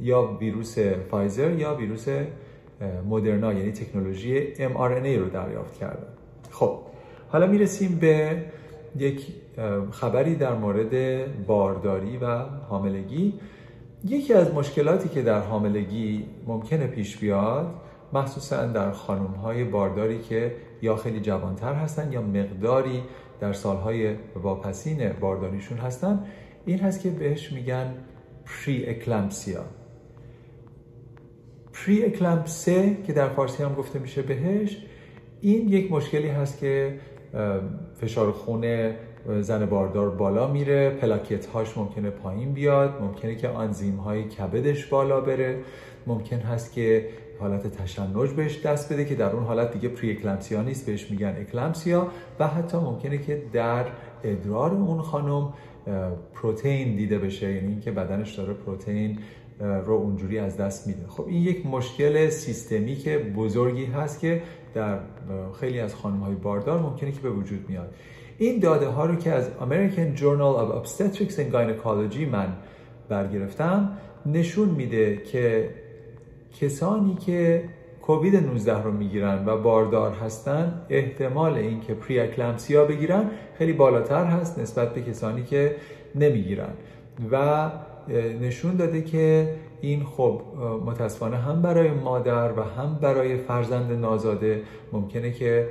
یا 0.00 0.36
ویروس 0.40 0.78
فایزر 0.78 1.50
یا 1.50 1.74
ویروس 1.74 2.08
مدرنا 3.08 3.52
یعنی 3.52 3.72
تکنولوژی 3.72 4.54
mRNA 4.54 5.18
رو 5.18 5.28
دریافت 5.28 5.74
کردن. 5.74 6.12
خب 6.50 6.78
حالا 7.28 7.46
می‌رسیم 7.46 7.98
به 8.00 8.42
یک 8.96 9.26
خبری 9.90 10.34
در 10.34 10.54
مورد 10.54 10.92
بارداری 11.46 12.16
و 12.16 12.38
حاملگی. 12.68 13.34
یکی 14.08 14.34
از 14.34 14.54
مشکلاتی 14.54 15.08
که 15.08 15.22
در 15.22 15.40
حاملگی 15.40 16.24
ممکنه 16.46 16.86
پیش 16.86 17.16
بیاد 17.16 17.74
مخصوصا 18.12 18.66
در 18.66 18.90
خانم 18.90 19.26
های 19.26 19.64
بارداری 19.64 20.22
که 20.22 20.56
یا 20.82 20.96
خیلی 20.96 21.20
جوانتر 21.20 21.74
هستن 21.74 22.12
یا 22.12 22.22
مقداری 22.22 23.02
در 23.40 23.52
سالهای 23.52 24.14
واپسین 24.42 25.12
بارداریشون 25.12 25.78
هستن 25.78 26.24
این 26.66 26.78
هست 26.78 27.00
که 27.02 27.10
بهش 27.10 27.52
میگن 27.52 27.94
پری 28.44 28.86
اکلمسیا 28.86 29.64
پری 31.72 32.04
اکلمپسه 32.04 32.96
که 33.06 33.12
در 33.12 33.28
فارسی 33.28 33.62
هم 33.62 33.74
گفته 33.74 33.98
میشه 33.98 34.22
بهش 34.22 34.86
این 35.40 35.68
یک 35.68 35.92
مشکلی 35.92 36.28
هست 36.28 36.58
که 36.58 37.00
فشار 38.00 38.32
خون 38.32 38.92
زن 39.40 39.66
باردار 39.66 40.10
بالا 40.10 40.46
میره 40.46 40.90
پلاکت 40.90 41.46
هاش 41.46 41.78
ممکنه 41.78 42.10
پایین 42.10 42.52
بیاد 42.52 43.02
ممکنه 43.02 43.34
که 43.34 43.48
آنزیم 43.48 43.96
های 43.96 44.24
کبدش 44.24 44.86
بالا 44.86 45.20
بره 45.20 45.58
ممکن 46.06 46.36
هست 46.36 46.72
که 46.72 47.08
حالت 47.40 47.82
تشنج 47.82 48.30
بهش 48.30 48.60
دست 48.60 48.92
بده 48.92 49.04
که 49.04 49.14
در 49.14 49.30
اون 49.30 49.44
حالت 49.44 49.72
دیگه 49.72 49.88
پری 49.88 50.10
اکلمسیا 50.10 50.62
نیست 50.62 50.86
بهش 50.86 51.10
میگن 51.10 51.36
اکلمسیا 51.40 52.06
و 52.38 52.46
حتی 52.46 52.76
ممکنه 52.76 53.18
که 53.18 53.42
در 53.52 53.84
ادرار 54.24 54.70
اون 54.70 55.02
خانم 55.02 55.52
پروتئین 56.34 56.96
دیده 56.96 57.18
بشه 57.18 57.52
یعنی 57.52 57.68
اینکه 57.68 57.90
بدنش 57.90 58.34
داره 58.34 58.52
پروتئین 58.52 59.18
رو 59.60 59.92
اونجوری 59.92 60.38
از 60.38 60.56
دست 60.56 60.86
میده. 60.86 61.06
خب 61.08 61.26
این 61.28 61.42
یک 61.42 61.66
مشکل 61.66 62.28
سیستمیک 62.28 63.08
بزرگی 63.08 63.84
هست 63.84 64.20
که 64.20 64.42
در 64.74 64.98
خیلی 65.60 65.80
از 65.80 65.94
خانم 65.94 66.20
های 66.20 66.34
باردار 66.34 66.80
ممکنه 66.80 67.12
که 67.12 67.20
به 67.20 67.30
وجود 67.30 67.64
میاد. 67.68 67.94
این 68.38 68.60
داده 68.60 68.86
ها 68.86 69.06
رو 69.06 69.16
که 69.16 69.32
از 69.32 69.48
American 69.48 70.18
Journal 70.18 70.60
of 70.60 70.84
Obstetrics 70.84 71.34
and 71.34 71.52
Gynecology 71.52 72.28
من 72.32 72.48
برگرفتم 73.08 73.98
نشون 74.26 74.68
میده 74.68 75.16
که 75.16 75.70
کسانی 76.60 77.14
که 77.14 77.64
کووید 78.02 78.36
19 78.36 78.82
رو 78.82 78.92
می‌گیرن 78.92 79.46
و 79.46 79.56
باردار 79.56 80.12
هستن 80.12 80.82
احتمال 80.90 81.54
اینکه 81.54 81.94
پری 81.94 82.20
اکلمسیا 82.20 82.84
بگیرن 82.84 83.30
خیلی 83.58 83.72
بالاتر 83.72 84.24
هست 84.24 84.58
نسبت 84.58 84.94
به 84.94 85.02
کسانی 85.02 85.44
که 85.44 85.76
نمی‌گیرن. 86.14 86.72
و 87.32 87.70
نشون 88.40 88.76
داده 88.76 89.02
که 89.02 89.54
این 89.80 90.04
خب 90.04 90.40
متاسفانه 90.86 91.36
هم 91.36 91.62
برای 91.62 91.90
مادر 91.90 92.52
و 92.52 92.62
هم 92.62 92.98
برای 93.02 93.36
فرزند 93.36 93.92
نازاده 93.92 94.62
ممکنه 94.92 95.32
که 95.32 95.68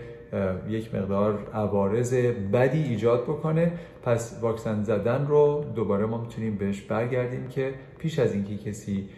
یک 0.69 0.95
مقدار 0.95 1.47
عوارض 1.53 2.13
بدی 2.53 2.83
ایجاد 2.83 3.23
بکنه. 3.23 3.71
پس 4.03 4.39
واکسن 4.41 4.83
زدن 4.83 5.25
رو 5.27 5.65
دوباره 5.75 6.05
ما 6.05 6.21
می‌تونیم 6.21 6.55
بهش 6.55 6.81
برگردیم 6.81 7.47
که 7.47 7.73
پیش 7.99 8.19
از 8.19 8.33
اینکه 8.33 8.57
کسی 8.57 9.09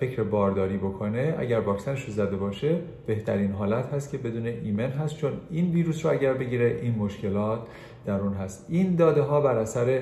فکر 0.00 0.22
بارداری 0.22 0.76
بکنه 0.76 1.34
اگر 1.38 1.60
واکسنش 1.60 2.04
رو 2.04 2.12
زده 2.12 2.36
باشه 2.36 2.78
بهترین 3.06 3.52
حالت 3.52 3.92
هست 3.92 4.10
که 4.10 4.18
بدون 4.18 4.46
ایمن 4.46 4.90
هست. 4.90 5.16
چون 5.16 5.32
این 5.50 5.72
ویروس 5.72 6.06
رو 6.06 6.12
اگر 6.12 6.34
بگیره 6.34 6.78
این 6.82 6.94
مشکلات 6.98 7.60
در 8.06 8.20
اون 8.20 8.34
هست. 8.34 8.66
این 8.68 8.96
داده 8.96 9.22
ها 9.22 9.40
بر 9.40 9.58
اثر 9.58 10.00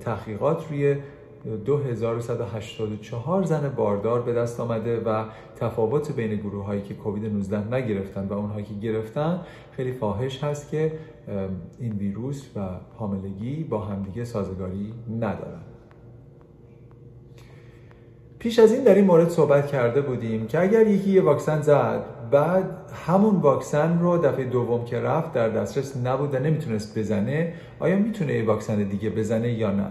تحقیقات 0.00 0.70
روی 0.70 0.96
2184 1.44 3.42
زن 3.42 3.72
باردار 3.76 4.22
به 4.22 4.32
دست 4.32 4.60
آمده 4.60 5.00
و 5.00 5.24
تفاوت 5.56 6.12
بین 6.12 6.36
گروه 6.36 6.64
هایی 6.64 6.82
که 6.82 6.94
کووید 6.94 7.24
19 7.24 7.74
نگرفتن 7.74 8.26
و 8.26 8.32
اونهایی 8.32 8.64
که 8.64 8.74
گرفتن 8.74 9.40
خیلی 9.72 9.92
فاحش 9.92 10.44
هست 10.44 10.70
که 10.70 10.92
این 11.80 11.92
ویروس 11.92 12.46
و 12.56 12.60
حاملگی 12.96 13.64
با 13.64 13.78
همدیگه 13.78 14.24
سازگاری 14.24 14.94
ندارن. 15.20 15.60
پیش 18.38 18.58
از 18.58 18.72
این 18.72 18.84
در 18.84 18.94
این 18.94 19.04
مورد 19.04 19.28
صحبت 19.28 19.66
کرده 19.66 20.00
بودیم 20.00 20.46
که 20.46 20.60
اگر 20.60 20.86
یکی 20.86 21.10
یه 21.10 21.22
واکسن 21.22 21.60
زد 21.60 22.04
بعد 22.30 22.64
همون 23.06 23.36
واکسن 23.36 23.98
رو 23.98 24.18
دفعه 24.18 24.44
دوم 24.44 24.84
که 24.84 25.00
رفت 25.00 25.32
در 25.32 25.48
دسترس 25.48 25.96
نبود 25.96 26.34
و 26.34 26.38
نمی‌تونست 26.38 26.98
بزنه 26.98 27.54
آیا 27.78 27.96
می‌تونه 27.96 28.34
یه 28.34 28.44
واکسن 28.44 28.82
دیگه 28.82 29.10
بزنه 29.10 29.52
یا 29.52 29.70
نه؟ 29.70 29.86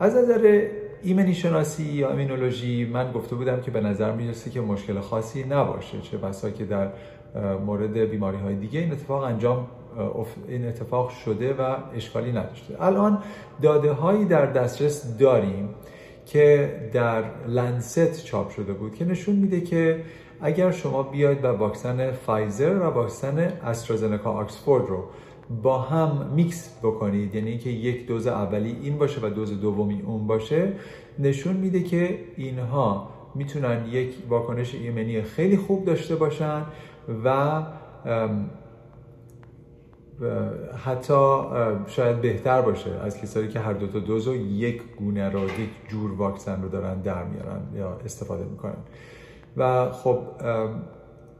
از 0.00 0.16
نظر 0.16 0.68
ایمنی 1.02 1.34
شناسی 1.34 1.84
یا 1.84 2.10
امینولوژی 2.10 2.84
من 2.84 3.12
گفته 3.12 3.36
بودم 3.36 3.60
که 3.60 3.70
به 3.70 3.80
نظر 3.80 4.12
می‌رسه 4.12 4.50
که 4.50 4.60
مشکل 4.60 5.00
خاصی 5.00 5.44
نباشه. 5.44 6.00
چه 6.00 6.18
بسا 6.18 6.50
که 6.50 6.64
در 6.64 6.88
مورد 7.66 7.98
بیماری 7.98 8.36
های 8.36 8.54
دیگه 8.54 8.80
این 8.80 8.92
اتفاق 8.92 9.22
انجام 9.22 9.66
این 10.48 10.68
اتفاق 10.68 11.10
شده 11.10 11.54
و 11.54 11.76
اشکالی 11.94 12.32
نداشته. 12.32 12.82
الان 12.82 13.18
داده 13.62 13.92
هایی 13.92 14.24
در 14.24 14.46
دسترس 14.46 15.16
داریم 15.18 15.68
که 16.26 16.70
در 16.92 17.24
Lancet 17.48 18.24
چاپ 18.24 18.50
شده 18.50 18.72
بود 18.72 18.94
که 18.94 19.04
نشون 19.04 19.36
میده 19.36 19.60
که 19.60 20.04
اگر 20.40 20.70
شما 20.70 21.02
بیاید 21.02 21.44
و 21.44 21.46
واکسن 21.46 22.12
فایزر 22.12 22.74
و 22.74 22.82
واکسن 22.82 23.38
استرازنکا 23.38 24.30
آکسفورد 24.30 24.88
رو 24.88 25.04
با 25.62 25.78
هم 25.78 26.30
میکس 26.34 26.78
بکنید. 26.82 27.34
یعنی 27.34 27.58
که 27.58 27.70
یک 27.70 28.06
دوز 28.06 28.26
اولی 28.26 28.76
این 28.82 28.98
باشه 28.98 29.20
و 29.26 29.30
دوز 29.30 29.60
دومی 29.60 30.02
اون 30.06 30.26
باشه. 30.26 30.72
نشون 31.18 31.56
میده 31.56 31.82
که 31.82 32.18
اینها 32.36 33.08
می‌تونن 33.34 33.86
یک 33.90 34.14
واکنش 34.28 34.74
ایمنی 34.74 35.22
خیلی 35.22 35.56
خوب 35.56 35.84
داشته 35.84 36.16
باشن 36.16 36.62
و 37.24 37.62
حتی 40.84 41.40
شاید 41.86 42.20
بهتر 42.20 42.62
باشه 42.62 42.90
از 42.90 43.20
کسایی 43.20 43.48
که 43.48 43.60
هر 43.60 43.72
دو 43.72 43.86
تا 43.86 43.98
دوز 43.98 44.28
و 44.28 44.34
یک 44.34 44.82
گونه 44.98 45.28
رو 45.28 45.44
یک 45.44 45.70
جور 45.88 46.12
واکسن 46.12 46.62
رو 46.62 46.68
دارن 46.68 47.00
در 47.00 47.24
میارن 47.24 47.60
یا 47.74 47.98
استفاده 48.04 48.44
می‌کنن. 48.44 48.76
و 49.56 49.90
خب 49.92 50.18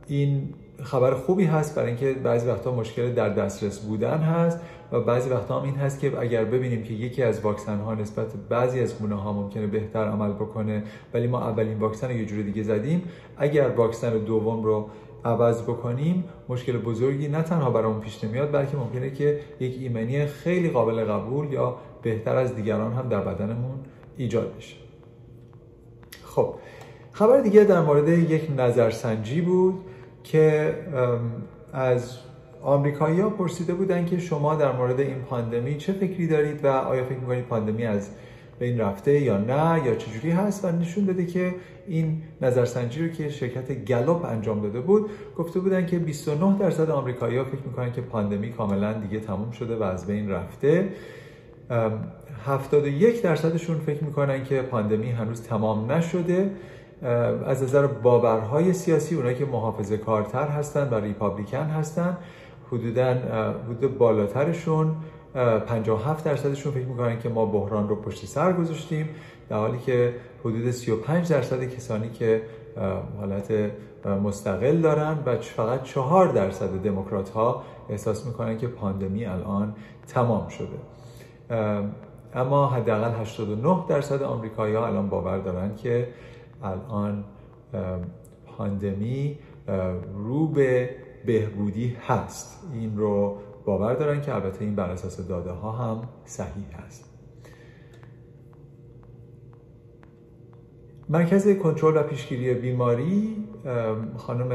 این 0.09 0.55
خبر 0.83 1.15
خوبی 1.15 1.45
هست 1.45 1.75
برای 1.75 1.89
اینکه 1.89 2.13
بعضی 2.13 2.49
وقتا 2.49 2.75
مشکل 2.75 3.13
در 3.13 3.29
دسترس 3.29 3.79
بودن 3.79 4.19
هست 4.19 4.61
و 4.93 5.01
بعضی 5.01 5.31
وقتا 5.31 5.59
هم 5.59 5.65
این 5.65 5.75
هست 5.75 6.01
که 6.01 6.13
اگر 6.21 6.45
ببینیم 6.45 6.83
که 6.83 6.95
یکی 6.95 7.23
از 7.23 7.41
واکسن 7.41 7.79
ها 7.79 7.95
نسبت 7.95 8.27
بعضی 8.49 8.81
از 8.81 8.99
گونه 8.99 9.15
ها 9.15 9.33
ممکنه 9.33 9.67
بهتر 9.67 10.05
عمل 10.05 10.33
بکنه 10.33 10.83
ولی 11.15 11.27
ما 11.27 11.41
اولین 11.41 11.79
واکسن 11.79 12.09
رو 12.09 12.17
یه 12.17 12.27
جور 12.27 12.43
دیگه 12.43 12.63
زدیم 12.63 13.03
اگر 13.37 13.69
واکسن 13.69 14.19
دوم 14.19 14.63
رو 14.63 14.89
عوض 15.25 15.63
بکنیم 15.63 16.25
مشکل 16.49 16.77
بزرگی 16.77 17.29
نه 17.29 17.43
تنها 17.43 17.71
برامون 17.71 18.01
پیش 18.01 18.25
نمیاد 18.25 18.53
بلکه 18.53 18.77
ممکنه 18.77 19.11
که 19.11 19.41
یک 19.61 19.77
ایمنی 19.81 20.27
خیلی 20.27 20.71
قابل 20.71 21.05
قبول 21.05 21.53
یا 21.53 21.77
بهتر 22.03 22.37
از 22.37 22.55
دیگران 22.55 22.93
هم 22.93 23.09
در 23.09 23.21
بدنمون 23.21 23.79
ایجاد 24.17 24.57
بشه. 24.57 24.77
خب 26.25 26.55
خبر 27.13 27.41
دیگه 27.41 27.65
در 27.65 27.81
مورد 27.81 28.09
یک 28.09 28.51
نظرسنجی 28.57 29.41
بود. 29.41 29.75
که 30.25 30.75
از 31.73 32.19
آمریکایی 32.63 33.21
ها 33.21 33.31
پرسیده 33.31 33.75
بودن 33.75 34.07
که 34.07 34.19
شما 34.19 34.55
در 34.55 34.73
مورد 34.73 35.01
این 35.01 35.23
پاندمی 35.23 35.77
چه 35.77 35.93
فکری 35.93 36.27
دارید 36.27 36.65
و 36.65 36.67
آیا 36.67 37.05
فکر 37.05 37.19
می‌کنید 37.19 37.45
پاندمی 37.45 37.85
از 37.85 38.11
این 38.61 38.81
رفته 38.81 39.21
یا 39.21 39.39
نه 39.39 39.87
یا 39.87 39.95
چجوری 39.95 40.31
هست؟ 40.31 40.65
و 40.65 40.73
نشون 40.73 41.05
داده 41.05 41.27
که 41.27 41.55
این 41.87 42.23
نظرسنجی 42.41 43.03
رو 43.03 43.09
که 43.09 43.29
شرکت 43.29 43.73
گلوب 43.73 44.25
انجام 44.25 44.63
داده 44.63 44.81
بود 44.81 45.11
گفته 45.37 45.61
بودن 45.61 45.87
که 45.87 45.99
29 45.99 46.59
درصد 46.59 46.91
آمریکایی‌ها 46.91 47.45
فکر 47.45 47.63
می‌کنن 47.67 47.93
که 47.93 48.01
پاندمی 48.01 48.53
کاملا 48.53 48.93
دیگه 48.93 49.21
تموم 49.21 49.51
شده 49.51 49.77
و 49.77 49.83
از 49.83 50.07
بین 50.07 50.31
رفته. 50.31 50.89
71 52.47 53.23
درصدشون 53.23 53.79
فکر 53.79 54.05
می‌کنن 54.05 54.45
که 54.45 54.63
پاندمی 54.63 55.11
هنوز 55.11 55.43
تمام 55.43 55.93
نشده. 55.93 56.51
از 57.47 57.63
نظر 57.63 57.87
باورهای 57.87 58.73
سیاسی 58.73 59.15
اونایی 59.15 59.37
که 59.37 59.45
محافظه 59.45 59.97
کارتر 59.97 60.49
هستن 60.49 60.89
و 60.89 60.95
ریپابلیکن 60.95 61.65
هستن 61.65 62.17
حدودا 62.73 63.15
حدود 63.69 63.99
بالاترشون 63.99 64.95
57 65.67 66.25
درصدشون 66.25 66.73
فکر 66.73 66.87
می‌کنن 66.87 67.19
که 67.19 67.29
ما 67.29 67.47
بحران 67.47 67.89
رو 67.89 67.97
پشت 67.97 68.27
سر 68.27 68.53
گذاشتیم 68.53 69.09
در 69.49 69.57
حالی 69.57 69.79
که 69.79 70.15
حدود 70.41 70.71
35 70.71 71.33
درصد 71.33 71.65
کسانی 71.65 72.11
که 72.11 72.43
حالت 73.21 73.53
مستقل 74.23 74.81
دارن 74.81 75.19
و 75.27 75.37
فقط 75.37 75.83
4 75.83 76.29
درصد 76.29 76.83
دموکرات 76.83 77.31
ها 77.31 77.63
احساس 77.89 78.27
می‌کنن 78.27 78.59
که 78.59 78.67
پاندمی 78.67 79.25
الان 79.25 79.75
تمام 80.07 80.49
شده. 80.49 80.79
اما 82.35 82.67
حداقل 82.67 83.21
89 83.21 83.85
درصد 83.89 84.23
آمریکایی 84.23 84.75
ها 84.75 84.87
الان 84.87 85.09
باور 85.09 85.39
دارن 85.39 85.77
که 85.77 86.09
الان 86.63 87.25
پاندمی 88.47 89.39
رو 90.15 90.49
به 90.49 90.91
بهبودی 91.27 91.97
هست. 92.09 92.71
این 92.75 92.97
رو 92.97 93.39
باور 93.65 93.95
دارن 93.95 94.21
که 94.21 94.35
البته 94.35 94.65
این 94.65 94.75
بر 94.75 94.91
اساس 94.91 95.29
داده 95.29 95.51
ها 95.51 95.73
هم 95.73 96.09
صحیح 96.25 96.67
هست. 96.87 97.09
مرکز 101.09 101.59
کنترل 101.59 101.97
و 101.97 102.03
پیشگیری 102.03 102.55
بیماری 102.55 103.37
خانم 104.17 104.49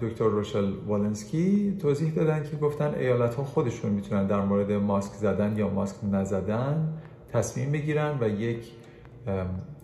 دکتر 0.00 0.24
روشل 0.24 0.72
والنسکی 0.86 1.76
توضیح 1.78 2.14
دادن 2.14 2.42
که 2.42 2.56
گفتن 2.56 2.94
ایالت 2.94 3.34
ها 3.34 3.44
خودشون 3.44 3.90
می‌تونن 3.90 4.26
در 4.26 4.40
مورد 4.40 4.72
ماسک 4.72 5.12
زدن 5.12 5.56
یا 5.56 5.68
ماسک 5.68 5.96
نزدن 6.12 6.98
تصمیم 7.32 7.72
بگیرن 7.72 8.18
و 8.20 8.28
یک 8.28 8.72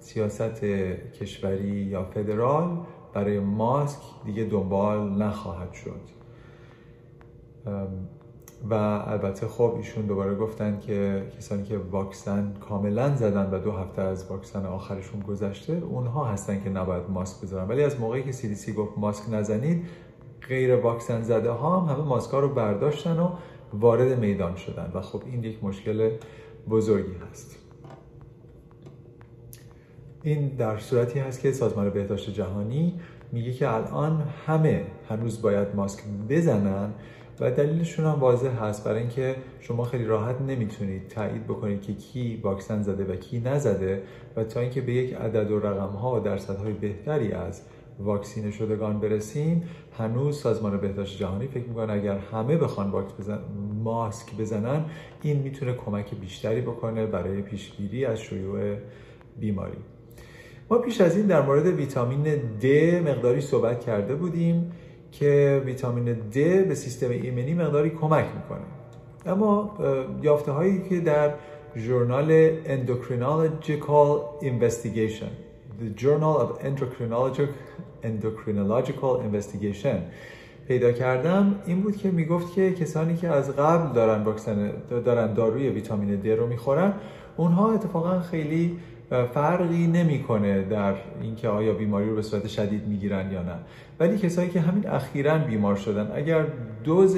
سیاست 0.00 0.64
کشوری 1.20 1.68
یا 1.68 2.04
فدرال 2.04 2.78
برای 3.14 3.40
ماسک 3.40 3.98
دیگه 4.24 4.44
دنبال 4.44 5.22
نخواهد 5.22 5.72
شد. 5.72 6.00
و 8.70 8.74
البته 8.74 9.46
خب 9.46 9.74
ایشون 9.76 10.06
دوباره 10.06 10.34
گفتن 10.34 10.78
که 10.78 11.26
کسانی 11.38 11.62
که 11.62 11.78
واکسن 11.78 12.54
کاملا 12.68 13.16
زدن 13.16 13.50
و 13.50 13.58
دو 13.58 13.72
هفته 13.72 14.02
از 14.02 14.30
واکسن 14.30 14.66
آخرشون 14.66 15.20
گذشته 15.20 15.72
اونها 15.72 16.24
هستن 16.24 16.62
که 16.64 16.70
نباید 16.70 17.10
ماسک 17.10 17.42
بذارن. 17.42 17.68
ولی 17.68 17.82
از 17.82 18.00
موقعی 18.00 18.22
که 18.22 18.32
CDC 18.32 18.70
گفت 18.70 18.98
ماسک 18.98 19.24
نزنید 19.30 19.86
غیر 20.48 20.76
واکسن 20.76 21.22
زده 21.22 21.50
ها 21.50 21.80
هم 21.80 21.94
همه 21.94 22.04
ماسک 22.04 22.30
رو 22.30 22.48
برداشتن 22.48 23.18
و 23.18 23.30
وارد 23.72 24.18
میدان 24.18 24.56
شدن. 24.56 24.90
و 24.94 25.00
خب 25.00 25.22
این 25.26 25.44
یک 25.44 25.64
مشکل 25.64 26.10
بزرگی 26.68 27.14
هست. 27.30 27.59
این 30.22 30.48
در 30.48 30.78
صورتی 30.78 31.18
هست 31.18 31.40
که 31.40 31.52
سازمان 31.52 31.90
بهداشت 31.90 32.30
جهانی 32.30 33.00
میگه 33.32 33.52
که 33.52 33.74
الان 33.74 34.22
همه 34.46 34.84
هنوز 35.08 35.42
باید 35.42 35.68
ماسک 35.74 36.02
بزنن 36.28 36.90
و 37.40 37.50
دلیلشون 37.50 38.04
هم 38.04 38.20
واضح 38.20 38.64
هست. 38.64 38.84
برای 38.84 39.00
اینکه 39.00 39.36
شما 39.60 39.84
خیلی 39.84 40.04
راحت 40.04 40.40
نمی‌تونید 40.40 41.08
تایید 41.08 41.44
بکنید 41.44 41.82
که 41.82 41.94
کی 41.94 42.40
واکسن 42.42 42.82
زده 42.82 43.12
و 43.12 43.16
کی 43.16 43.40
نزده 43.40 44.02
و 44.36 44.44
تا 44.44 44.60
اینکه 44.60 44.80
به 44.80 44.92
یک 44.92 45.14
عدد 45.14 45.50
و 45.50 45.58
رقم 45.58 45.96
ها 45.96 46.16
و 46.16 46.20
درصدهای 46.20 46.72
بهتری 46.72 47.32
از 47.32 47.62
واکسینه 47.98 48.50
شدگان 48.50 49.00
برسیم 49.00 49.62
هنوز 49.98 50.40
سازمان 50.40 50.80
بهداشت 50.80 51.18
جهانی 51.18 51.46
فکر 51.46 51.68
می‌کنه 51.68 51.92
اگر 51.92 52.18
همه 52.18 52.56
بخوان 52.56 52.92
بزن... 53.18 53.38
ماسک 53.84 54.36
بزنن 54.38 54.84
این 55.22 55.42
می‌تونه 55.42 55.72
کمک 55.72 56.14
بیشتری 56.14 56.60
بکنه 56.60 57.06
برای 57.06 57.42
پیشگیری 57.42 58.04
از 58.04 58.20
شیوع 58.20 58.76
بیماری. 59.38 59.78
ما 60.70 60.78
پیش 60.78 61.00
از 61.00 61.16
این 61.16 61.26
در 61.26 61.42
مورد 61.42 61.66
ویتامین 61.66 62.24
D 62.60 62.64
مقداری 63.08 63.40
صحبت 63.40 63.80
کرده 63.80 64.14
بودیم 64.14 64.72
که 65.12 65.62
ویتامین 65.66 66.14
D 66.14 66.36
به 66.38 66.74
سیستم 66.74 67.10
ایمنی 67.10 67.54
مقداری 67.54 67.90
کمک 67.90 68.24
می‌کنه. 68.24 68.66
اما 69.26 69.78
یافته 70.22 70.52
هایی 70.52 70.82
که 70.88 71.00
در 71.00 71.34
ژورنال 71.76 72.50
Endocrinological 72.64 74.42
Investigation 74.44 75.30
The 75.80 76.00
Journal 76.02 76.36
of 76.42 76.64
Endocrinological, 76.64 77.48
Endocrinological 78.04 79.14
Investigation 79.28 79.96
پیدا 80.68 80.92
کردم 80.92 81.54
این 81.66 81.80
بود 81.80 81.96
که 81.96 82.10
می‌گفت 82.10 82.54
که 82.54 82.72
کسانی 82.72 83.16
که 83.16 83.28
از 83.28 83.56
قبل 83.56 83.92
دارن 83.92 84.24
دارن 85.04 85.34
داروی 85.34 85.68
ویتامین 85.68 86.22
D 86.22 86.26
رو 86.26 86.46
می‌خورن 86.46 86.92
اونها 87.36 87.72
اتفاقا 87.72 88.20
خیلی 88.20 88.78
فرقی 89.10 89.86
نمی‌کنه 89.86 90.62
در 90.62 90.94
اینکه 91.22 91.48
آیا 91.48 91.72
بیماری 91.72 92.08
رو 92.08 92.14
به 92.14 92.22
صورت 92.22 92.46
شدید 92.46 92.86
می‌گیرن 92.86 93.32
یا 93.32 93.42
نه. 93.42 93.54
ولی 94.00 94.18
کسایی 94.18 94.48
که 94.48 94.60
همین 94.60 94.88
اخیرا 94.88 95.38
بیمار 95.38 95.76
شدن 95.76 96.12
اگر 96.14 96.46
دوز 96.84 97.16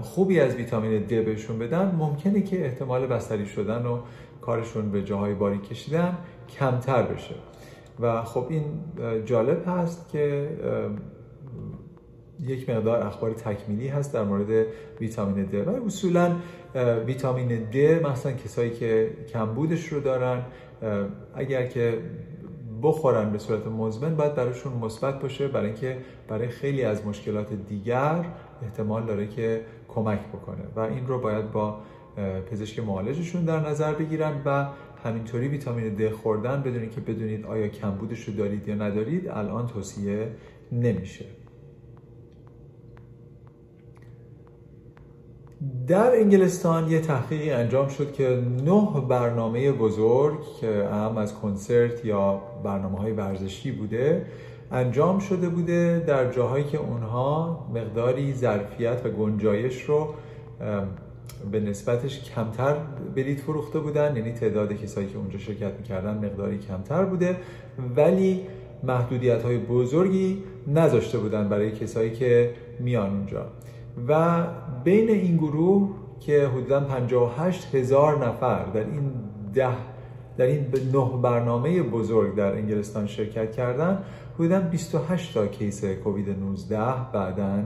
خوبی 0.00 0.40
از 0.40 0.54
ویتامین 0.54 1.06
D 1.06 1.12
بهشون 1.12 1.58
بدن 1.58 1.94
ممکنه 1.98 2.42
که 2.42 2.64
احتمال 2.64 3.06
بستری 3.06 3.46
شدن 3.46 3.86
و 3.86 3.98
کارشون 4.40 4.90
به 4.90 5.02
جاهای 5.02 5.34
باری 5.34 5.58
کشیدن 5.58 6.16
کمتر 6.58 7.02
بشه. 7.02 7.34
و 8.00 8.22
خب 8.22 8.46
این 8.48 8.64
جالب 9.24 9.68
هست 9.68 10.08
که 10.12 10.48
یک 12.40 12.70
مقدار 12.70 13.02
اخبار 13.02 13.32
تکمیلی 13.32 13.88
هست 13.88 14.14
در 14.14 14.22
مورد 14.22 14.66
ویتامین 15.00 15.48
D. 15.52 15.54
و 15.54 15.84
اصولا 15.86 16.36
ویتامین 17.06 17.66
D 17.72 17.76
مثلا 17.76 18.32
کسایی 18.32 18.70
که 18.70 19.10
کمبودش 19.32 19.88
رو 19.88 20.00
دارن 20.00 20.42
اگر 21.34 21.66
که 21.66 21.98
بخورن 22.82 23.32
به 23.32 23.38
صورت 23.38 23.66
مزمن 23.66 24.16
باید 24.16 24.34
براشون 24.34 24.72
مثبت 24.72 25.20
باشه 25.20 25.48
برای 25.48 25.66
اینکه 25.66 25.96
برای 26.28 26.48
خیلی 26.48 26.82
از 26.82 27.06
مشکلات 27.06 27.52
دیگر 27.52 28.24
احتمال 28.62 29.06
داره 29.06 29.26
که 29.26 29.60
کمک 29.88 30.20
بکنه. 30.20 30.64
و 30.76 30.80
این 30.80 31.06
رو 31.06 31.20
باید 31.20 31.52
با 31.52 31.80
پزشک 32.50 32.78
معالجشون 32.78 33.44
در 33.44 33.68
نظر 33.68 33.94
بگیرن 33.94 34.42
و 34.44 34.66
همینطوری 35.04 35.48
ویتامین 35.48 35.94
د 35.94 36.10
خوردن 36.10 36.62
بدونید 36.62 36.90
که 36.90 37.00
بدونید 37.00 37.46
آیا 37.46 37.68
کمبودش 37.68 38.24
رو 38.24 38.34
دارید 38.34 38.68
یا 38.68 38.74
ندارید 38.74 39.28
الان 39.28 39.66
توصیه 39.66 40.28
نمیشه. 40.72 41.24
در 45.88 46.16
انگلستان 46.16 46.90
یه 46.90 47.00
تحقیقی 47.00 47.50
انجام 47.50 47.88
شد 47.88 48.12
که 48.12 48.42
نه 48.64 49.06
برنامه 49.08 49.72
بزرگ 49.72 50.38
که 50.60 50.88
هم 50.92 51.16
از 51.16 51.34
کنسرت 51.34 52.04
یا 52.04 52.42
برنامه 52.64 52.98
های 52.98 53.12
ورزشی 53.12 53.72
بوده 53.72 54.26
انجام 54.72 55.18
شده 55.18 55.48
بوده 55.48 56.04
در 56.06 56.32
جاهایی 56.32 56.64
که 56.64 56.78
اونها 56.78 57.66
مقداری 57.74 58.34
ظرفیت 58.34 59.06
و 59.06 59.08
گنجایش 59.08 59.82
رو 59.82 60.14
به 61.52 61.60
نسبتش 61.60 62.30
کمتر 62.30 62.74
بلیت 63.14 63.40
فروخته 63.40 63.78
بودن. 63.78 64.16
یعنی 64.16 64.32
تعداد 64.32 64.72
کسایی 64.72 65.06
که 65.06 65.18
اونجا 65.18 65.38
شرکت 65.38 65.72
می‌کردن 65.78 66.14
مقداری 66.14 66.58
کمتر 66.58 67.04
بوده 67.04 67.36
ولی 67.96 68.40
محدودیت 68.82 69.42
های 69.42 69.58
بزرگی 69.58 70.42
نذاشته 70.66 71.18
بودن 71.18 71.48
برای 71.48 71.70
کسایی 71.70 72.10
که 72.10 72.50
میان 72.80 73.10
اونجا. 73.10 73.46
و 74.08 74.44
بین 74.84 75.10
این 75.10 75.36
گروه 75.36 75.88
که 76.20 76.48
حدودا 76.48 76.80
58 76.80 77.74
هزار 77.74 78.26
نفر 78.26 78.64
در 78.64 78.80
این 78.80 79.10
ده 79.54 79.76
در 80.36 80.46
این 80.46 80.66
نه 80.92 81.22
برنامه 81.22 81.82
بزرگ 81.82 82.34
در 82.34 82.52
انگلستان 82.52 83.06
شرکت 83.06 83.52
کردن 83.52 84.02
حدودا 84.34 84.60
28 84.60 85.34
تا 85.34 85.46
کیس 85.46 85.84
کووید 85.84 86.30
19 86.30 86.78
بعدا 87.12 87.62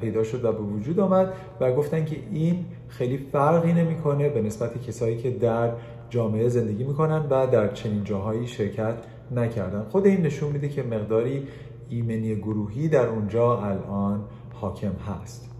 پیدا 0.00 0.22
شد 0.22 0.44
و 0.44 0.52
به 0.52 0.58
وجود 0.58 1.00
آمد 1.00 1.32
و 1.60 1.72
گفتن 1.72 2.04
که 2.04 2.16
این 2.32 2.64
خیلی 2.88 3.18
فرقی 3.18 3.72
نمی‌کنه 3.72 4.28
به 4.28 4.42
نسبت 4.42 4.82
کسایی 4.82 5.16
که 5.16 5.30
در 5.30 5.72
جامعه 6.10 6.48
زندگی 6.48 6.84
می‌کنن 6.84 7.26
و 7.30 7.46
در 7.46 7.72
چنین 7.72 8.04
جاهایی 8.04 8.46
شرکت 8.46 8.94
نکردن. 9.30 9.84
خود 9.88 10.06
این 10.06 10.22
نشون 10.22 10.52
میده 10.52 10.68
که 10.68 10.82
مقداری 10.82 11.46
ایمنی 11.88 12.36
گروهی 12.36 12.88
در 12.88 13.06
اونجا 13.06 13.58
الان 13.58 14.24
حاکم 14.54 14.92
هست. 14.92 15.50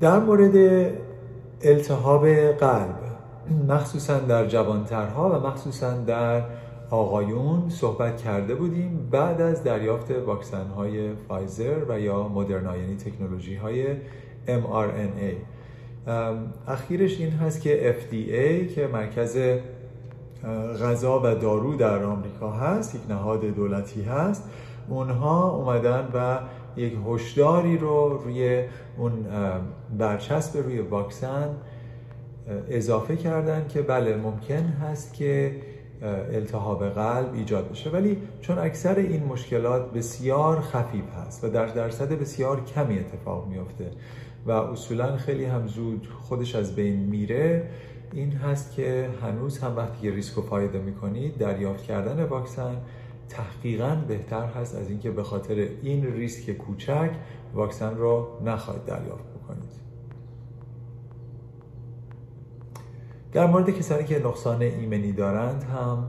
در 0.00 0.18
مورد 0.18 0.56
التهاب 1.62 2.26
قلب 2.52 3.00
مخصوصا 3.68 4.18
در 4.18 4.46
جوانترها 4.46 5.30
و 5.30 5.46
مخصوصا 5.46 5.92
در 5.92 6.42
آقایون 6.90 7.68
صحبت 7.68 8.16
کرده 8.16 8.54
بودیم 8.54 9.08
بعد 9.10 9.40
از 9.40 9.64
دریافت 9.64 10.10
واکسن 10.10 10.66
های 10.66 11.14
فایزر 11.28 11.84
و 11.88 12.00
یا 12.00 12.28
مدرنا 12.28 12.76
یعنی 12.76 12.96
تکنولوژی 12.96 13.54
های 13.56 13.86
mRNA 14.46 15.34
اخیرش 16.68 17.20
این 17.20 17.30
هست 17.30 17.60
که 17.60 17.96
FDA 17.98 18.74
که 18.74 18.86
مرکز 18.92 19.38
غذا 20.82 21.20
و 21.24 21.34
دارو 21.34 21.76
در 21.76 22.04
آمریکا 22.04 22.50
هست 22.50 22.94
یک 22.94 23.00
نهاد 23.08 23.44
دولتی 23.44 24.02
هست. 24.02 24.50
اونها 24.90 25.50
اومدن 25.50 26.08
و 26.14 26.38
یک 26.76 26.92
هشداری 27.06 27.78
رو 27.78 28.20
روی 28.24 28.64
اون 28.98 29.26
برچسب 29.98 30.58
روی 30.58 30.78
واکسن 30.78 31.56
اضافه 32.68 33.16
کردن 33.16 33.68
که 33.68 33.82
بله 33.82 34.16
ممکن 34.16 34.62
هست 34.62 35.14
که 35.14 35.56
التهاب 36.32 36.88
قلب 36.88 37.34
ایجاد 37.34 37.70
بشه. 37.70 37.90
ولی 37.90 38.18
چون 38.40 38.58
اکثر 38.58 38.94
این 38.94 39.24
مشکلات 39.24 39.92
بسیار 39.92 40.60
خفیف 40.60 41.04
هست 41.26 41.44
و 41.44 41.48
در 41.48 41.66
درصد 41.66 42.12
بسیار 42.12 42.64
کمی 42.64 42.98
اتفاق 42.98 43.46
میافته 43.48 43.90
و 44.46 44.50
اصولا 44.50 45.16
خیلی 45.16 45.44
هم 45.44 45.66
زود 45.66 46.08
خودش 46.22 46.54
از 46.54 46.74
بین 46.74 46.96
میره 46.96 47.68
این 48.12 48.32
هست 48.32 48.74
که 48.74 49.08
هنوز 49.22 49.58
هم 49.58 49.76
وقتی 49.76 50.10
ریسک 50.10 50.38
و 50.38 50.42
فایده 50.42 50.78
می‌کنید 50.78 51.38
دریافت 51.38 51.84
کردن 51.84 52.24
واکسن 52.24 52.76
تحقیقا 53.30 53.96
بهتر 54.08 54.46
هست 54.46 54.76
از 54.76 54.90
اینکه 54.90 55.10
به 55.10 55.22
خاطر 55.22 55.68
این 55.82 56.12
ریسک 56.12 56.50
کوچک 56.50 57.10
واکسن 57.54 57.96
رو 57.96 58.28
نخواهید 58.44 58.84
دریافت 58.84 59.24
بکنید. 59.24 59.70
در 63.32 63.46
مورد 63.46 63.70
کسانی 63.70 64.04
که 64.04 64.18
نقصان 64.18 64.62
ایمنی 64.62 65.12
دارند 65.12 65.62
هم 65.62 66.08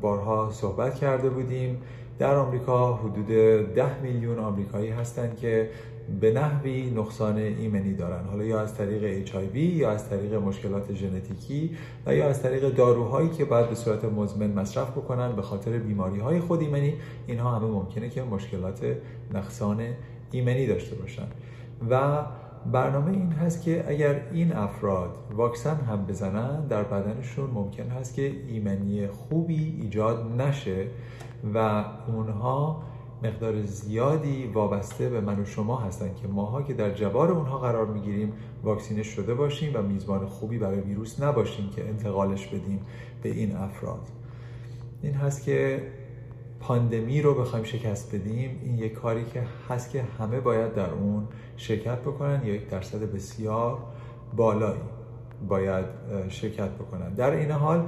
بارها 0.00 0.50
صحبت 0.52 0.94
کرده 0.94 1.30
بودیم. 1.30 1.82
در 2.18 2.34
آمریکا 2.34 2.94
حدود 2.94 3.26
ده 3.74 4.00
میلیون 4.02 4.38
آمریکایی 4.38 4.90
هستند 4.90 5.36
که 5.36 5.70
به 6.20 6.32
نحوی 6.32 6.90
نقصان 6.90 7.36
ایمنی 7.36 7.94
دارن. 7.94 8.24
حالا 8.24 8.44
یا 8.44 8.60
از 8.60 8.74
طریق 8.74 9.26
HIV 9.26 9.56
یا 9.56 9.90
از 9.90 10.08
طریق 10.08 10.34
مشکلات 10.34 10.94
ژنتیکی 10.94 11.76
و 12.06 12.14
یا 12.14 12.28
از 12.28 12.42
طریق 12.42 12.68
داروهایی 12.68 13.28
که 13.28 13.44
باید 13.44 13.68
به 13.68 13.74
صورت 13.74 14.04
مزمن 14.04 14.50
مصرف 14.52 14.90
بکنن 14.90 15.32
به 15.36 15.42
خاطر 15.42 15.78
بیماری 15.78 16.20
های 16.20 16.40
خود 16.40 16.60
ایمنی. 16.60 16.94
اینها 17.26 17.56
همه 17.56 17.66
ممکنه 17.66 18.08
که 18.08 18.22
مشکلات 18.22 18.96
نقصان 19.34 19.82
ایمنی 20.30 20.66
داشته 20.66 20.96
باشن. 20.96 21.26
و 21.90 22.24
برنامه 22.72 23.10
این 23.12 23.32
هست 23.32 23.62
که 23.62 23.84
اگر 23.88 24.20
این 24.32 24.52
افراد 24.52 25.10
واکسن 25.32 25.76
هم 25.76 26.06
بزنن 26.06 26.66
در 26.66 26.82
بدنشون 26.82 27.50
ممکن 27.50 27.88
هست 27.88 28.14
که 28.14 28.32
ایمنی 28.48 29.06
خوبی 29.06 29.78
ایجاد 29.82 30.40
نشه 30.40 30.86
و 31.54 31.84
اونها 32.06 32.82
مقدار 33.22 33.62
زیادی 33.62 34.46
وابسته 34.46 35.08
به 35.08 35.20
من 35.20 35.40
و 35.40 35.44
شما 35.44 35.76
هستن 35.76 36.14
که 36.14 36.28
ماها 36.28 36.62
که 36.62 36.74
در 36.74 36.94
جوار 36.94 37.32
اونها 37.32 37.58
قرار 37.58 37.86
می‌گیریم 37.86 38.32
واکسینش 38.62 39.06
شده 39.06 39.34
باشیم 39.34 39.72
و 39.74 39.82
میزبان 39.82 40.26
خوبی 40.26 40.58
برای 40.58 40.80
ویروس 40.80 41.22
نباشیم 41.22 41.70
که 41.70 41.88
انتقالش 41.88 42.46
بدیم 42.46 42.80
به 43.22 43.28
این 43.28 43.56
افراد. 43.56 44.08
این 45.02 45.14
هست 45.14 45.44
که 45.44 45.82
پاندمی 46.60 47.22
رو 47.22 47.34
بخوایم 47.34 47.64
شکست 47.64 48.14
بدیم 48.14 48.60
این 48.64 48.78
یک 48.78 48.92
کاری 48.92 49.24
که 49.24 49.42
هست 49.68 49.90
که 49.90 50.02
همه 50.18 50.40
باید 50.40 50.74
در 50.74 50.90
اون 50.90 51.28
شرکت 51.56 51.98
بکنن 51.98 52.40
یا 52.44 52.54
یک 52.54 52.68
درصد 52.68 53.12
بسیار 53.12 53.78
بالایی 54.36 54.80
باید 55.48 55.84
شرکت 56.28 56.70
بکنن. 56.70 57.14
در 57.14 57.30
این 57.30 57.50
حال 57.50 57.86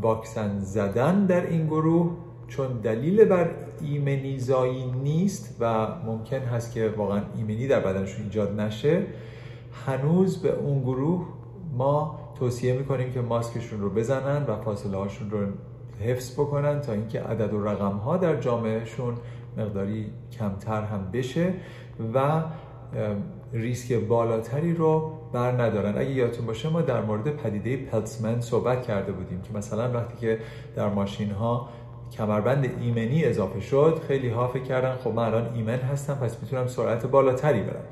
واکسن 0.00 0.60
زدن 0.60 1.26
در 1.26 1.46
این 1.46 1.66
گروه 1.66 2.16
چون 2.56 2.66
دلیل 2.66 3.24
بر 3.24 3.50
ایمنیزایی 3.80 4.90
نیست 4.90 5.56
و 5.60 5.86
ممکن 6.06 6.38
هست 6.38 6.72
که 6.72 6.94
واقعا 6.96 7.22
ایمنی 7.36 7.66
در 7.66 7.80
بدنشون 7.80 8.24
ایجاد 8.24 8.60
نشه 8.60 9.02
هنوز 9.86 10.42
به 10.42 10.52
اون 10.52 10.82
گروه 10.82 11.26
ما 11.78 12.20
توصیه 12.38 12.72
می‌کنیم 12.72 13.12
که 13.12 13.20
ماسکشون 13.20 13.80
رو 13.80 13.90
بزنن 13.90 14.46
و 14.46 14.56
فاصله 14.56 14.96
هاشون 14.96 15.30
رو 15.30 15.38
حفظ 16.00 16.32
بکنن 16.32 16.80
تا 16.80 16.92
اینکه 16.92 17.20
عدد 17.20 17.54
و 17.54 17.64
رقم 17.64 17.96
ها 17.96 18.16
در 18.16 18.40
جامعهشون 18.40 19.14
مقداری 19.56 20.06
کمتر 20.38 20.82
هم 20.82 21.10
بشه 21.12 21.54
و 22.14 22.42
ریسک 23.52 23.92
بالاتری 23.92 24.74
رو 24.74 25.12
بر 25.32 25.62
ندارن. 25.62 25.98
اگه 25.98 26.10
یادتون 26.10 26.46
باشه 26.46 26.68
ما 26.68 26.82
در 26.82 27.02
مورد 27.02 27.36
پدیده 27.36 27.76
پلسمن 27.76 28.40
صحبت 28.40 28.82
کرده 28.82 29.12
بودیم 29.12 29.40
که 29.42 29.58
مثلا 29.58 29.92
وقتی 29.92 30.16
که 30.16 30.38
در 30.76 30.88
ماشین 30.88 31.30
ها 31.30 31.68
کمربند 32.16 32.70
ایمنی 32.80 33.24
اضافه 33.24 33.60
شد. 33.60 34.00
خیلی 34.08 34.28
ها 34.28 34.48
فکر 34.48 34.62
کردن 34.62 34.96
خب 34.96 35.10
من 35.10 35.22
الان 35.22 35.54
ایمن 35.54 35.78
هستم 35.78 36.14
پس 36.14 36.42
می‌تونم 36.42 36.66
سرعت 36.66 37.06
بالاتری 37.06 37.60
برم. 37.60 37.84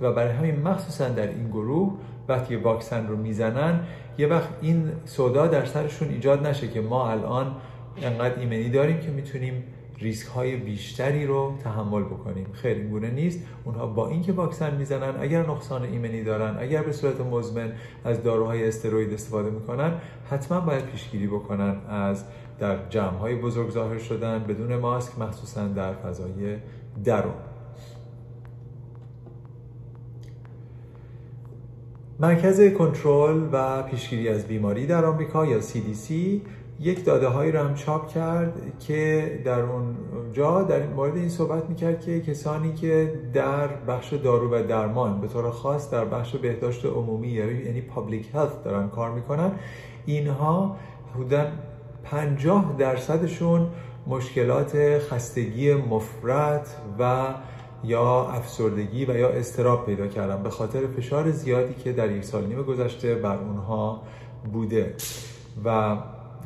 و 0.00 0.12
برای 0.12 0.32
همین 0.32 0.62
مخصوصا 0.62 1.08
در 1.08 1.28
این 1.28 1.48
گروه 1.48 1.92
وقتی 2.28 2.56
واکسن 2.56 3.06
رو 3.06 3.16
می‌زنن 3.16 3.80
یه 4.18 4.26
وقت 4.26 4.48
این 4.60 4.92
صدا 5.04 5.46
در 5.46 5.64
سرشون 5.64 6.08
ایجاد 6.08 6.46
نشه 6.46 6.68
که 6.68 6.80
ما 6.80 7.10
الان 7.10 7.56
انقدر 8.02 8.38
ایمنی 8.38 8.70
داریم 8.70 9.00
که 9.00 9.10
می‌تونیم 9.10 9.64
ریسک 9.98 10.26
های 10.26 10.56
بیشتری 10.56 11.26
رو 11.26 11.54
تحمل 11.64 12.02
بکنیم. 12.02 12.46
خیر 12.52 12.76
این 12.76 12.90
گونه 12.90 13.10
نیست. 13.10 13.46
اونها 13.64 13.86
با 13.86 14.08
اینکه 14.08 14.32
واکسن 14.32 14.76
می‌زنن 14.76 15.14
اگر 15.20 15.42
نقصان 15.42 15.82
ایمنی 15.82 16.24
دارن 16.24 16.56
اگر 16.60 16.82
به 16.82 16.92
صورت 16.92 17.20
مزمن 17.20 17.72
از 18.04 18.22
داروهای 18.22 18.68
استروید 18.68 19.12
استفاده 19.12 19.50
می‌کنن 19.50 19.92
حتما 20.30 20.60
باید 20.60 20.84
پیشگیری 20.84 21.26
بکنن 21.26 21.76
از 21.88 22.24
در 22.58 22.88
جمع 22.88 23.18
های 23.18 23.36
بزرگ 23.36 23.70
ظاهر 23.70 23.98
شدن 23.98 24.44
بدون 24.48 24.76
ماسک 24.76 25.18
مخصوصا 25.18 25.68
در 25.68 25.92
فضای 25.94 26.56
درون. 27.04 27.34
مرکز 32.20 32.74
کنترل 32.74 33.48
و 33.52 33.82
پیشگیری 33.82 34.28
از 34.28 34.46
بیماری 34.46 34.86
در 34.86 35.04
آمریکا 35.04 35.46
یا 35.46 35.60
CDC 35.60 36.12
یک 36.80 37.04
داده 37.04 37.28
هایی 37.28 37.52
رو 37.52 37.58
هم 37.60 37.74
چاپ 37.74 38.08
کرد 38.08 38.78
که 38.80 39.40
در 39.44 39.60
اونجا 39.60 40.62
در 40.62 40.86
مورد 40.86 41.16
این 41.16 41.28
صحبت 41.28 41.68
می‌کرد 41.68 42.00
که 42.00 42.20
کسانی 42.20 42.72
که 42.72 43.20
در 43.32 43.66
بخش 43.66 44.12
دارو 44.12 44.54
و 44.54 44.62
درمان 44.62 45.20
به 45.20 45.28
طور 45.28 45.50
خاص 45.50 45.90
در 45.90 46.04
بخش 46.04 46.36
بهداشت 46.36 46.86
عمومی 46.86 47.28
یعنی 47.28 47.80
پابلیک 47.80 48.30
هلت 48.34 48.64
دارن 48.64 48.88
کار 48.88 49.10
می‌کنن 49.10 49.52
اینها 50.06 50.76
حدود 51.14 51.46
50 52.04 52.74
درصدشون 52.78 53.68
مشکلات 54.06 54.98
خستگی 54.98 55.74
مفرط 55.74 56.68
و 56.98 57.34
یا 57.84 58.24
افسردگی 58.24 59.04
و 59.04 59.16
یا 59.16 59.28
استراب 59.28 59.86
پیدا 59.86 60.06
کردن 60.06 60.42
به 60.42 60.50
خاطر 60.50 60.86
فشار 60.86 61.30
زیادی 61.30 61.74
که 61.74 61.92
در 61.92 62.10
یک 62.10 62.24
سال 62.24 62.46
نیم 62.46 62.62
گذشته 62.62 63.14
بر 63.14 63.36
اونها 63.36 64.02
بوده. 64.52 64.94
و 65.64 65.96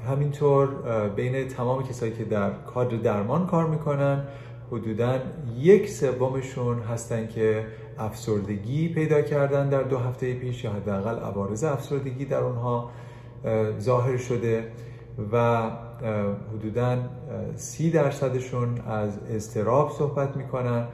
همینطور 0.08 0.68
بین 1.08 1.48
تمام 1.48 1.82
کسایی 1.82 2.12
که 2.12 2.24
در 2.24 2.50
کادر 2.50 2.96
درمان 2.96 3.46
کار 3.46 3.66
می‌کنن 3.66 4.24
حدودا 4.72 5.18
یک 5.58 5.90
سومشون 5.90 6.78
هستن 6.80 7.28
که 7.28 7.66
افسردگی 7.98 8.88
پیدا 8.88 9.22
کردن 9.22 9.68
در 9.68 9.82
دو 9.82 9.98
هفته 9.98 10.34
پیش 10.34 10.64
یا 10.64 10.72
حداقل 10.72 11.18
عوارض 11.18 11.64
افسردگی 11.64 12.24
در 12.24 12.38
اونها 12.38 12.90
ظاهر 13.80 14.16
شده. 14.16 14.72
و 15.32 15.62
حدودا 16.54 16.98
سی 17.56 17.90
درصدشون 17.90 18.80
از 18.80 19.18
استراب 19.30 19.90
صحبت 19.90 20.36
می‌کنن 20.36 20.86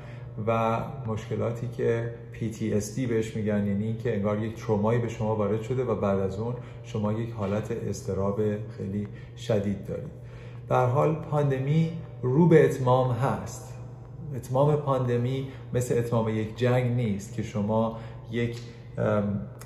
و 0.47 0.81
مشکلاتی 1.07 1.69
که 1.69 2.15
PTSD 2.35 3.01
بهش 3.09 3.37
میگن 3.37 3.67
یعنی 3.67 3.97
که 3.97 4.17
انگار 4.17 4.43
یک 4.43 4.55
ترومایی 4.57 4.99
به 4.99 5.09
شما 5.09 5.37
وارد 5.37 5.63
شده 5.63 5.85
و 5.85 5.95
بعد 5.95 6.19
از 6.19 6.39
اون 6.39 6.55
شما 6.85 7.13
یک 7.13 7.33
حالت 7.33 7.71
استراب 7.71 8.41
خیلی 8.77 9.09
شدید 9.37 9.87
دارید. 9.87 10.11
در 10.69 10.87
حال 10.87 11.15
پاندمی 11.15 11.93
رو 12.23 12.49
به 12.49 12.65
اتمام 12.65 13.11
هست. 13.11 13.75
اتمام 14.37 14.77
پاندمی 14.77 15.49
مثل 15.75 15.99
اتمام 15.99 16.29
یک 16.29 16.57
جنگ 16.57 16.93
نیست 16.93 17.35
که 17.35 17.43
شما 17.43 17.99
یک 18.31 18.61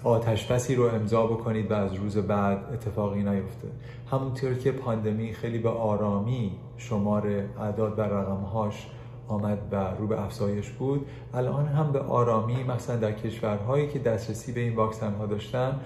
آتش 0.04 0.70
رو 0.70 0.84
امضا 0.84 1.26
بکنید 1.26 1.70
و 1.70 1.74
از 1.74 1.94
روز 1.94 2.16
بعد 2.16 2.58
اتفاقی 2.72 3.22
نیفته. 3.22 3.68
همونطور 4.10 4.54
که 4.54 4.72
پاندمی 4.72 5.32
خیلی 5.32 5.58
به 5.58 5.68
آرامی 5.68 6.52
شمار 6.76 7.26
اعداد 7.60 7.98
و 7.98 8.02
رقمهاش 8.02 8.86
آمد 9.28 9.58
و 9.72 9.94
رو 9.98 10.06
به 10.06 10.22
افزایش 10.22 10.70
بود 10.70 11.06
الان 11.34 11.66
هم 11.66 11.92
به 11.92 12.00
آرامی 12.00 12.64
مثلا 12.64 12.96
در 12.96 13.12
کشورهایی 13.12 13.88
که 13.88 13.98
دسترسی 13.98 14.52
به 14.52 14.60
این 14.60 14.76
واکسن 14.76 15.14
ها 15.14 15.26
داشتن 15.26 15.80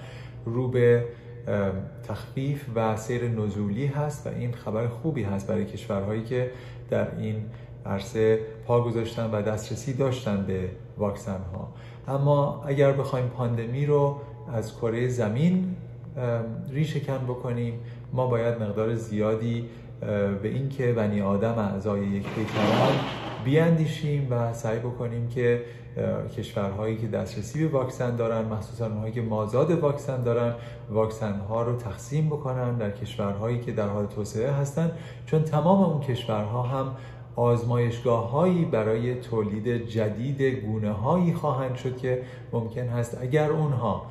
رو 0.45 0.67
به 0.67 1.05
تخفیف 2.07 2.65
و 2.75 2.97
سیر 2.97 3.27
نزولی 3.27 3.85
هست 3.85 4.27
و 4.27 4.29
این 4.29 4.51
خبر 4.51 4.87
خوبی 4.87 5.23
هست 5.23 5.47
برای 5.47 5.65
کشورهایی 5.65 6.23
که 6.23 6.51
در 6.89 7.17
این 7.17 7.45
عرصه 7.85 8.39
پا 8.67 8.83
گذاشتن 8.83 9.29
و 9.31 9.41
دسترسی 9.41 9.93
داشتن 9.93 10.45
به 10.45 10.69
واکسن 10.97 11.39
ها. 11.53 11.67
اما 12.07 12.63
اگر 12.67 12.91
بخوایم 12.91 13.27
پاندمی 13.27 13.85
رو 13.85 14.15
از 14.53 14.75
کره 14.75 15.07
زمین 15.07 15.75
ریشهکن 16.71 17.17
بکنیم 17.17 17.79
ما 18.13 18.27
باید 18.27 18.63
مقدار 18.63 18.95
زیادی 18.95 19.65
به 20.41 20.49
اینکه 20.49 20.93
بنی 20.93 21.21
آدم 21.21 21.59
اعضای 21.59 22.07
یک 22.07 22.23
پیکران 22.23 22.93
بیاندیشیم 23.45 24.27
و 24.31 24.53
سعی 24.53 24.79
بکنیم 24.79 25.27
که 25.27 25.61
کشورهایی 26.37 26.97
که 26.97 27.07
دسترسی 27.07 27.67
به 27.67 27.77
واکسن 27.77 28.15
دارن 28.15 28.45
مخصوصا 28.45 28.85
اونهایی 28.85 29.13
که 29.13 29.21
مازاد 29.21 29.71
واکسن 29.71 30.23
دارن 30.23 30.53
واکسن 30.89 31.39
ها 31.39 31.63
رو 31.63 31.75
تقسیم 31.75 32.27
بکنن 32.27 32.77
در 32.77 32.91
کشورهایی 32.91 33.59
که 33.59 33.71
در 33.71 33.87
حال 33.87 34.05
توسعه 34.05 34.51
هستن 34.51 34.91
چون 35.25 35.43
تمام 35.43 35.83
اون 35.83 36.01
کشورها 36.01 36.61
هم 36.61 36.95
آزمایشگاه 37.35 38.31
هایی 38.31 38.65
برای 38.65 39.15
تولید 39.15 39.87
جدید 39.87 40.41
گونه 40.41 40.91
هایی 40.91 41.33
خواهند 41.33 41.75
شد 41.75 41.97
که 41.97 42.23
ممکن 42.51 42.87
هست 42.87 43.17
اگر 43.21 43.49
اونها 43.49 44.05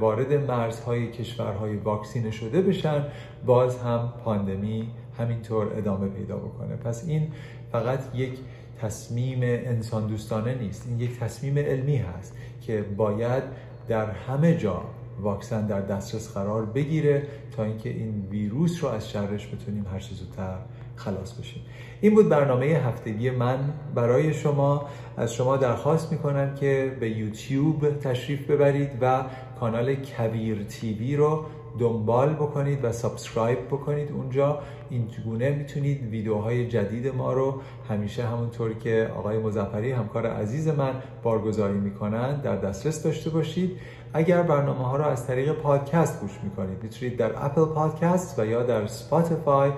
وارد 0.00 0.32
مرزهای 0.32 1.10
کشورهای 1.10 1.76
واکسینه 1.76 2.30
شده 2.30 2.62
بشن 2.62 3.04
باز 3.46 3.78
هم 3.78 4.12
پاندمی 4.24 4.88
همینطور 5.18 5.72
ادامه 5.76 6.08
پیدا 6.08 6.36
بکنه. 6.36 6.76
پس 6.76 7.04
این 7.08 7.32
فقط 7.72 8.00
یک 8.14 8.38
تصمیم 8.80 9.38
انسان 9.42 10.06
دوستانه 10.06 10.54
نیست 10.54 10.86
این 10.88 11.00
یک 11.00 11.18
تصمیم 11.18 11.58
علمی 11.58 11.96
هست 11.96 12.36
که 12.60 12.84
باید 12.96 13.42
در 13.88 14.10
همه 14.10 14.56
جا 14.56 14.82
واکسن 15.20 15.66
در 15.66 15.80
دسترس 15.80 16.34
قرار 16.34 16.64
بگیره 16.64 17.22
تا 17.56 17.64
اینکه 17.64 17.88
این 17.88 18.26
ویروس 18.30 18.84
رو 18.84 18.90
از 18.90 19.10
شرش 19.10 19.54
بتونیم 19.54 19.86
هر 19.92 19.98
چه 19.98 20.14
زودتر 20.14 20.56
خلاص 21.00 21.32
بشیم 21.32 21.62
این 22.00 22.14
بود 22.14 22.28
برنامه 22.28 22.66
هفتگی 22.66 23.30
من 23.30 23.58
برای 23.94 24.34
شما. 24.34 24.86
از 25.16 25.34
شما 25.34 25.56
درخواست 25.56 26.12
می‌کنم 26.12 26.54
که 26.54 26.96
به 27.00 27.10
یوتیوب 27.10 27.98
تشریف 27.98 28.50
ببرید 28.50 28.90
و 29.00 29.24
کانال 29.60 29.94
کویر 29.94 30.62
TV 30.62 31.16
رو 31.16 31.44
دنبال 31.78 32.34
بکنید 32.34 32.84
و 32.84 32.92
subscribe 32.92 33.66
بکنید. 33.66 34.12
اونجا 34.12 34.58
این 34.90 35.08
گونه 35.24 35.50
می‌تونید 35.50 36.02
ویدیوهای 36.02 36.68
جدید 36.68 37.14
ما 37.14 37.32
رو 37.32 37.60
همیشه 37.88 38.24
همونطور 38.24 38.74
که 38.74 39.10
آقای 39.18 39.38
مظفری 39.38 39.92
همکار 39.92 40.26
عزیز 40.26 40.68
من 40.68 40.94
بارگذاری 41.22 41.78
می‌کنن 41.78 42.40
در 42.40 42.56
دسترس 42.56 43.02
داشته 43.02 43.30
باشید. 43.30 43.78
اگر 44.12 44.42
برنامه 44.42 44.84
ها 44.84 44.96
رو 44.96 45.04
از 45.04 45.26
طریق 45.26 45.52
پادکست 45.52 46.20
گوش 46.20 46.38
می‌کنید 46.42 46.82
می‌تونید 46.82 47.16
در 47.16 47.30
Apple 47.44 47.64
Podcast 47.64 48.38
و 48.38 48.46
یا 48.46 48.62
در 48.62 48.86
Spotify 48.86 49.70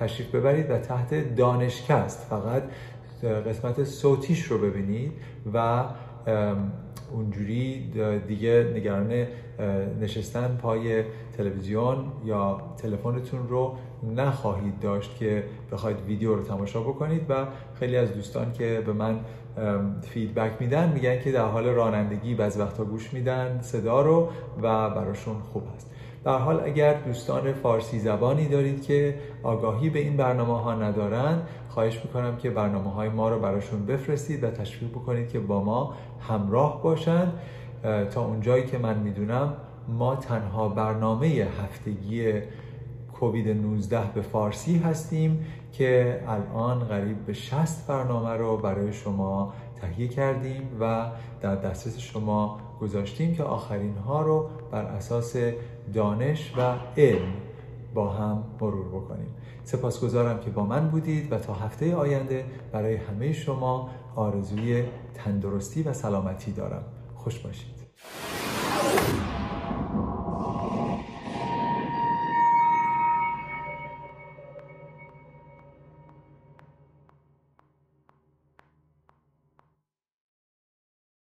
تشریف 0.00 0.34
ببرید 0.34 0.70
و 0.70 0.78
تحت 0.78 1.34
دانشکست. 1.36 2.26
فقط 2.30 2.62
قسمت 3.46 3.84
صوتیش 3.84 4.42
رو 4.42 4.58
ببینید 4.58 5.12
و 5.54 5.84
اونجوری 7.12 7.92
دیگه 8.28 8.72
نگران 8.74 9.26
نشستن 10.00 10.58
پای 10.62 11.04
تلویزیون 11.36 12.12
یا 12.24 12.60
تلفنتون 12.76 13.48
رو 13.48 13.76
نخواهید 14.16 14.80
داشت 14.80 15.16
که 15.16 15.44
بخواید 15.72 15.96
ویدیو 16.06 16.34
رو 16.34 16.42
تماشا 16.42 16.80
بکنید 16.80 17.22
و 17.28 17.34
خیلی 17.78 17.96
از 17.96 18.12
دوستان 18.12 18.52
که 18.52 18.82
به 18.86 18.92
من 18.92 19.20
فیدبک 20.02 20.52
میدن 20.60 20.92
میگن 20.92 21.20
که 21.20 21.32
در 21.32 21.44
حال 21.44 21.66
رانندگی 21.66 22.34
بعض 22.34 22.60
وقتا 22.60 22.84
گوش 22.84 23.12
میدن 23.12 23.58
صدا 23.62 24.02
رو 24.02 24.28
و 24.62 24.90
براشون 24.90 25.34
خوب 25.52 25.62
هست. 25.76 25.90
در 26.28 26.38
حال 26.38 26.60
اگر 26.64 26.94
دوستان 26.94 27.52
فارسی 27.52 27.98
زبانی 27.98 28.48
دارید 28.48 28.82
که 28.82 29.18
آگاهی 29.42 29.90
به 29.90 29.98
این 29.98 30.16
برنامه 30.16 30.62
ها 30.62 30.74
ندارن 30.74 31.42
خواهش 31.68 32.04
می‌کنم 32.04 32.36
که 32.36 32.50
برنامه 32.50 32.90
های 32.90 33.08
ما 33.08 33.28
رو 33.28 33.38
براشون 33.38 33.86
بفرستید 33.86 34.44
و 34.44 34.50
تشویق 34.50 34.90
بکنید 34.90 35.28
که 35.28 35.40
با 35.40 35.64
ما 35.64 35.94
همراه 36.28 36.82
باشند. 36.82 37.32
تا 38.10 38.24
اونجایی 38.24 38.66
که 38.66 38.78
من 38.78 38.98
می‌دونم 38.98 39.52
ما 39.88 40.16
تنها 40.16 40.68
برنامه 40.68 41.26
هفتگی 41.62 42.32
کووید 43.12 43.48
19 43.48 44.00
به 44.14 44.22
فارسی 44.22 44.78
هستیم 44.78 45.46
که 45.72 46.20
الان 46.28 46.78
قریب 46.78 47.26
به 47.26 47.32
60 47.32 47.86
برنامه 47.86 48.30
رو 48.30 48.56
برای 48.56 48.92
شما 48.92 49.52
تهیه 49.80 50.08
کردیم 50.08 50.62
و 50.80 51.06
در 51.40 51.56
دسترس 51.56 51.98
شما 51.98 52.58
گذاشتیم 52.80 53.34
که 53.34 53.42
آخرین 53.42 53.96
ها 53.96 54.22
رو 54.22 54.48
بر 54.70 54.82
اساس 54.82 55.36
دانش 55.94 56.52
و 56.58 56.74
علم 56.96 57.32
با 57.94 58.08
هم 58.08 58.44
مرور 58.60 58.88
بکنیم. 58.88 59.34
سپاسگزارم 59.64 60.40
که 60.40 60.50
با 60.50 60.64
من 60.64 60.88
بودید 60.88 61.32
و 61.32 61.38
تا 61.38 61.54
هفته 61.54 61.96
آینده 61.96 62.44
برای 62.72 62.96
همه 62.96 63.32
شما 63.32 63.90
آرزوی 64.16 64.84
تندرستی 65.14 65.82
و 65.82 65.92
سلامتی 65.92 66.52
دارم. 66.52 66.82
خوش 67.14 67.38
باشید. 67.38 67.78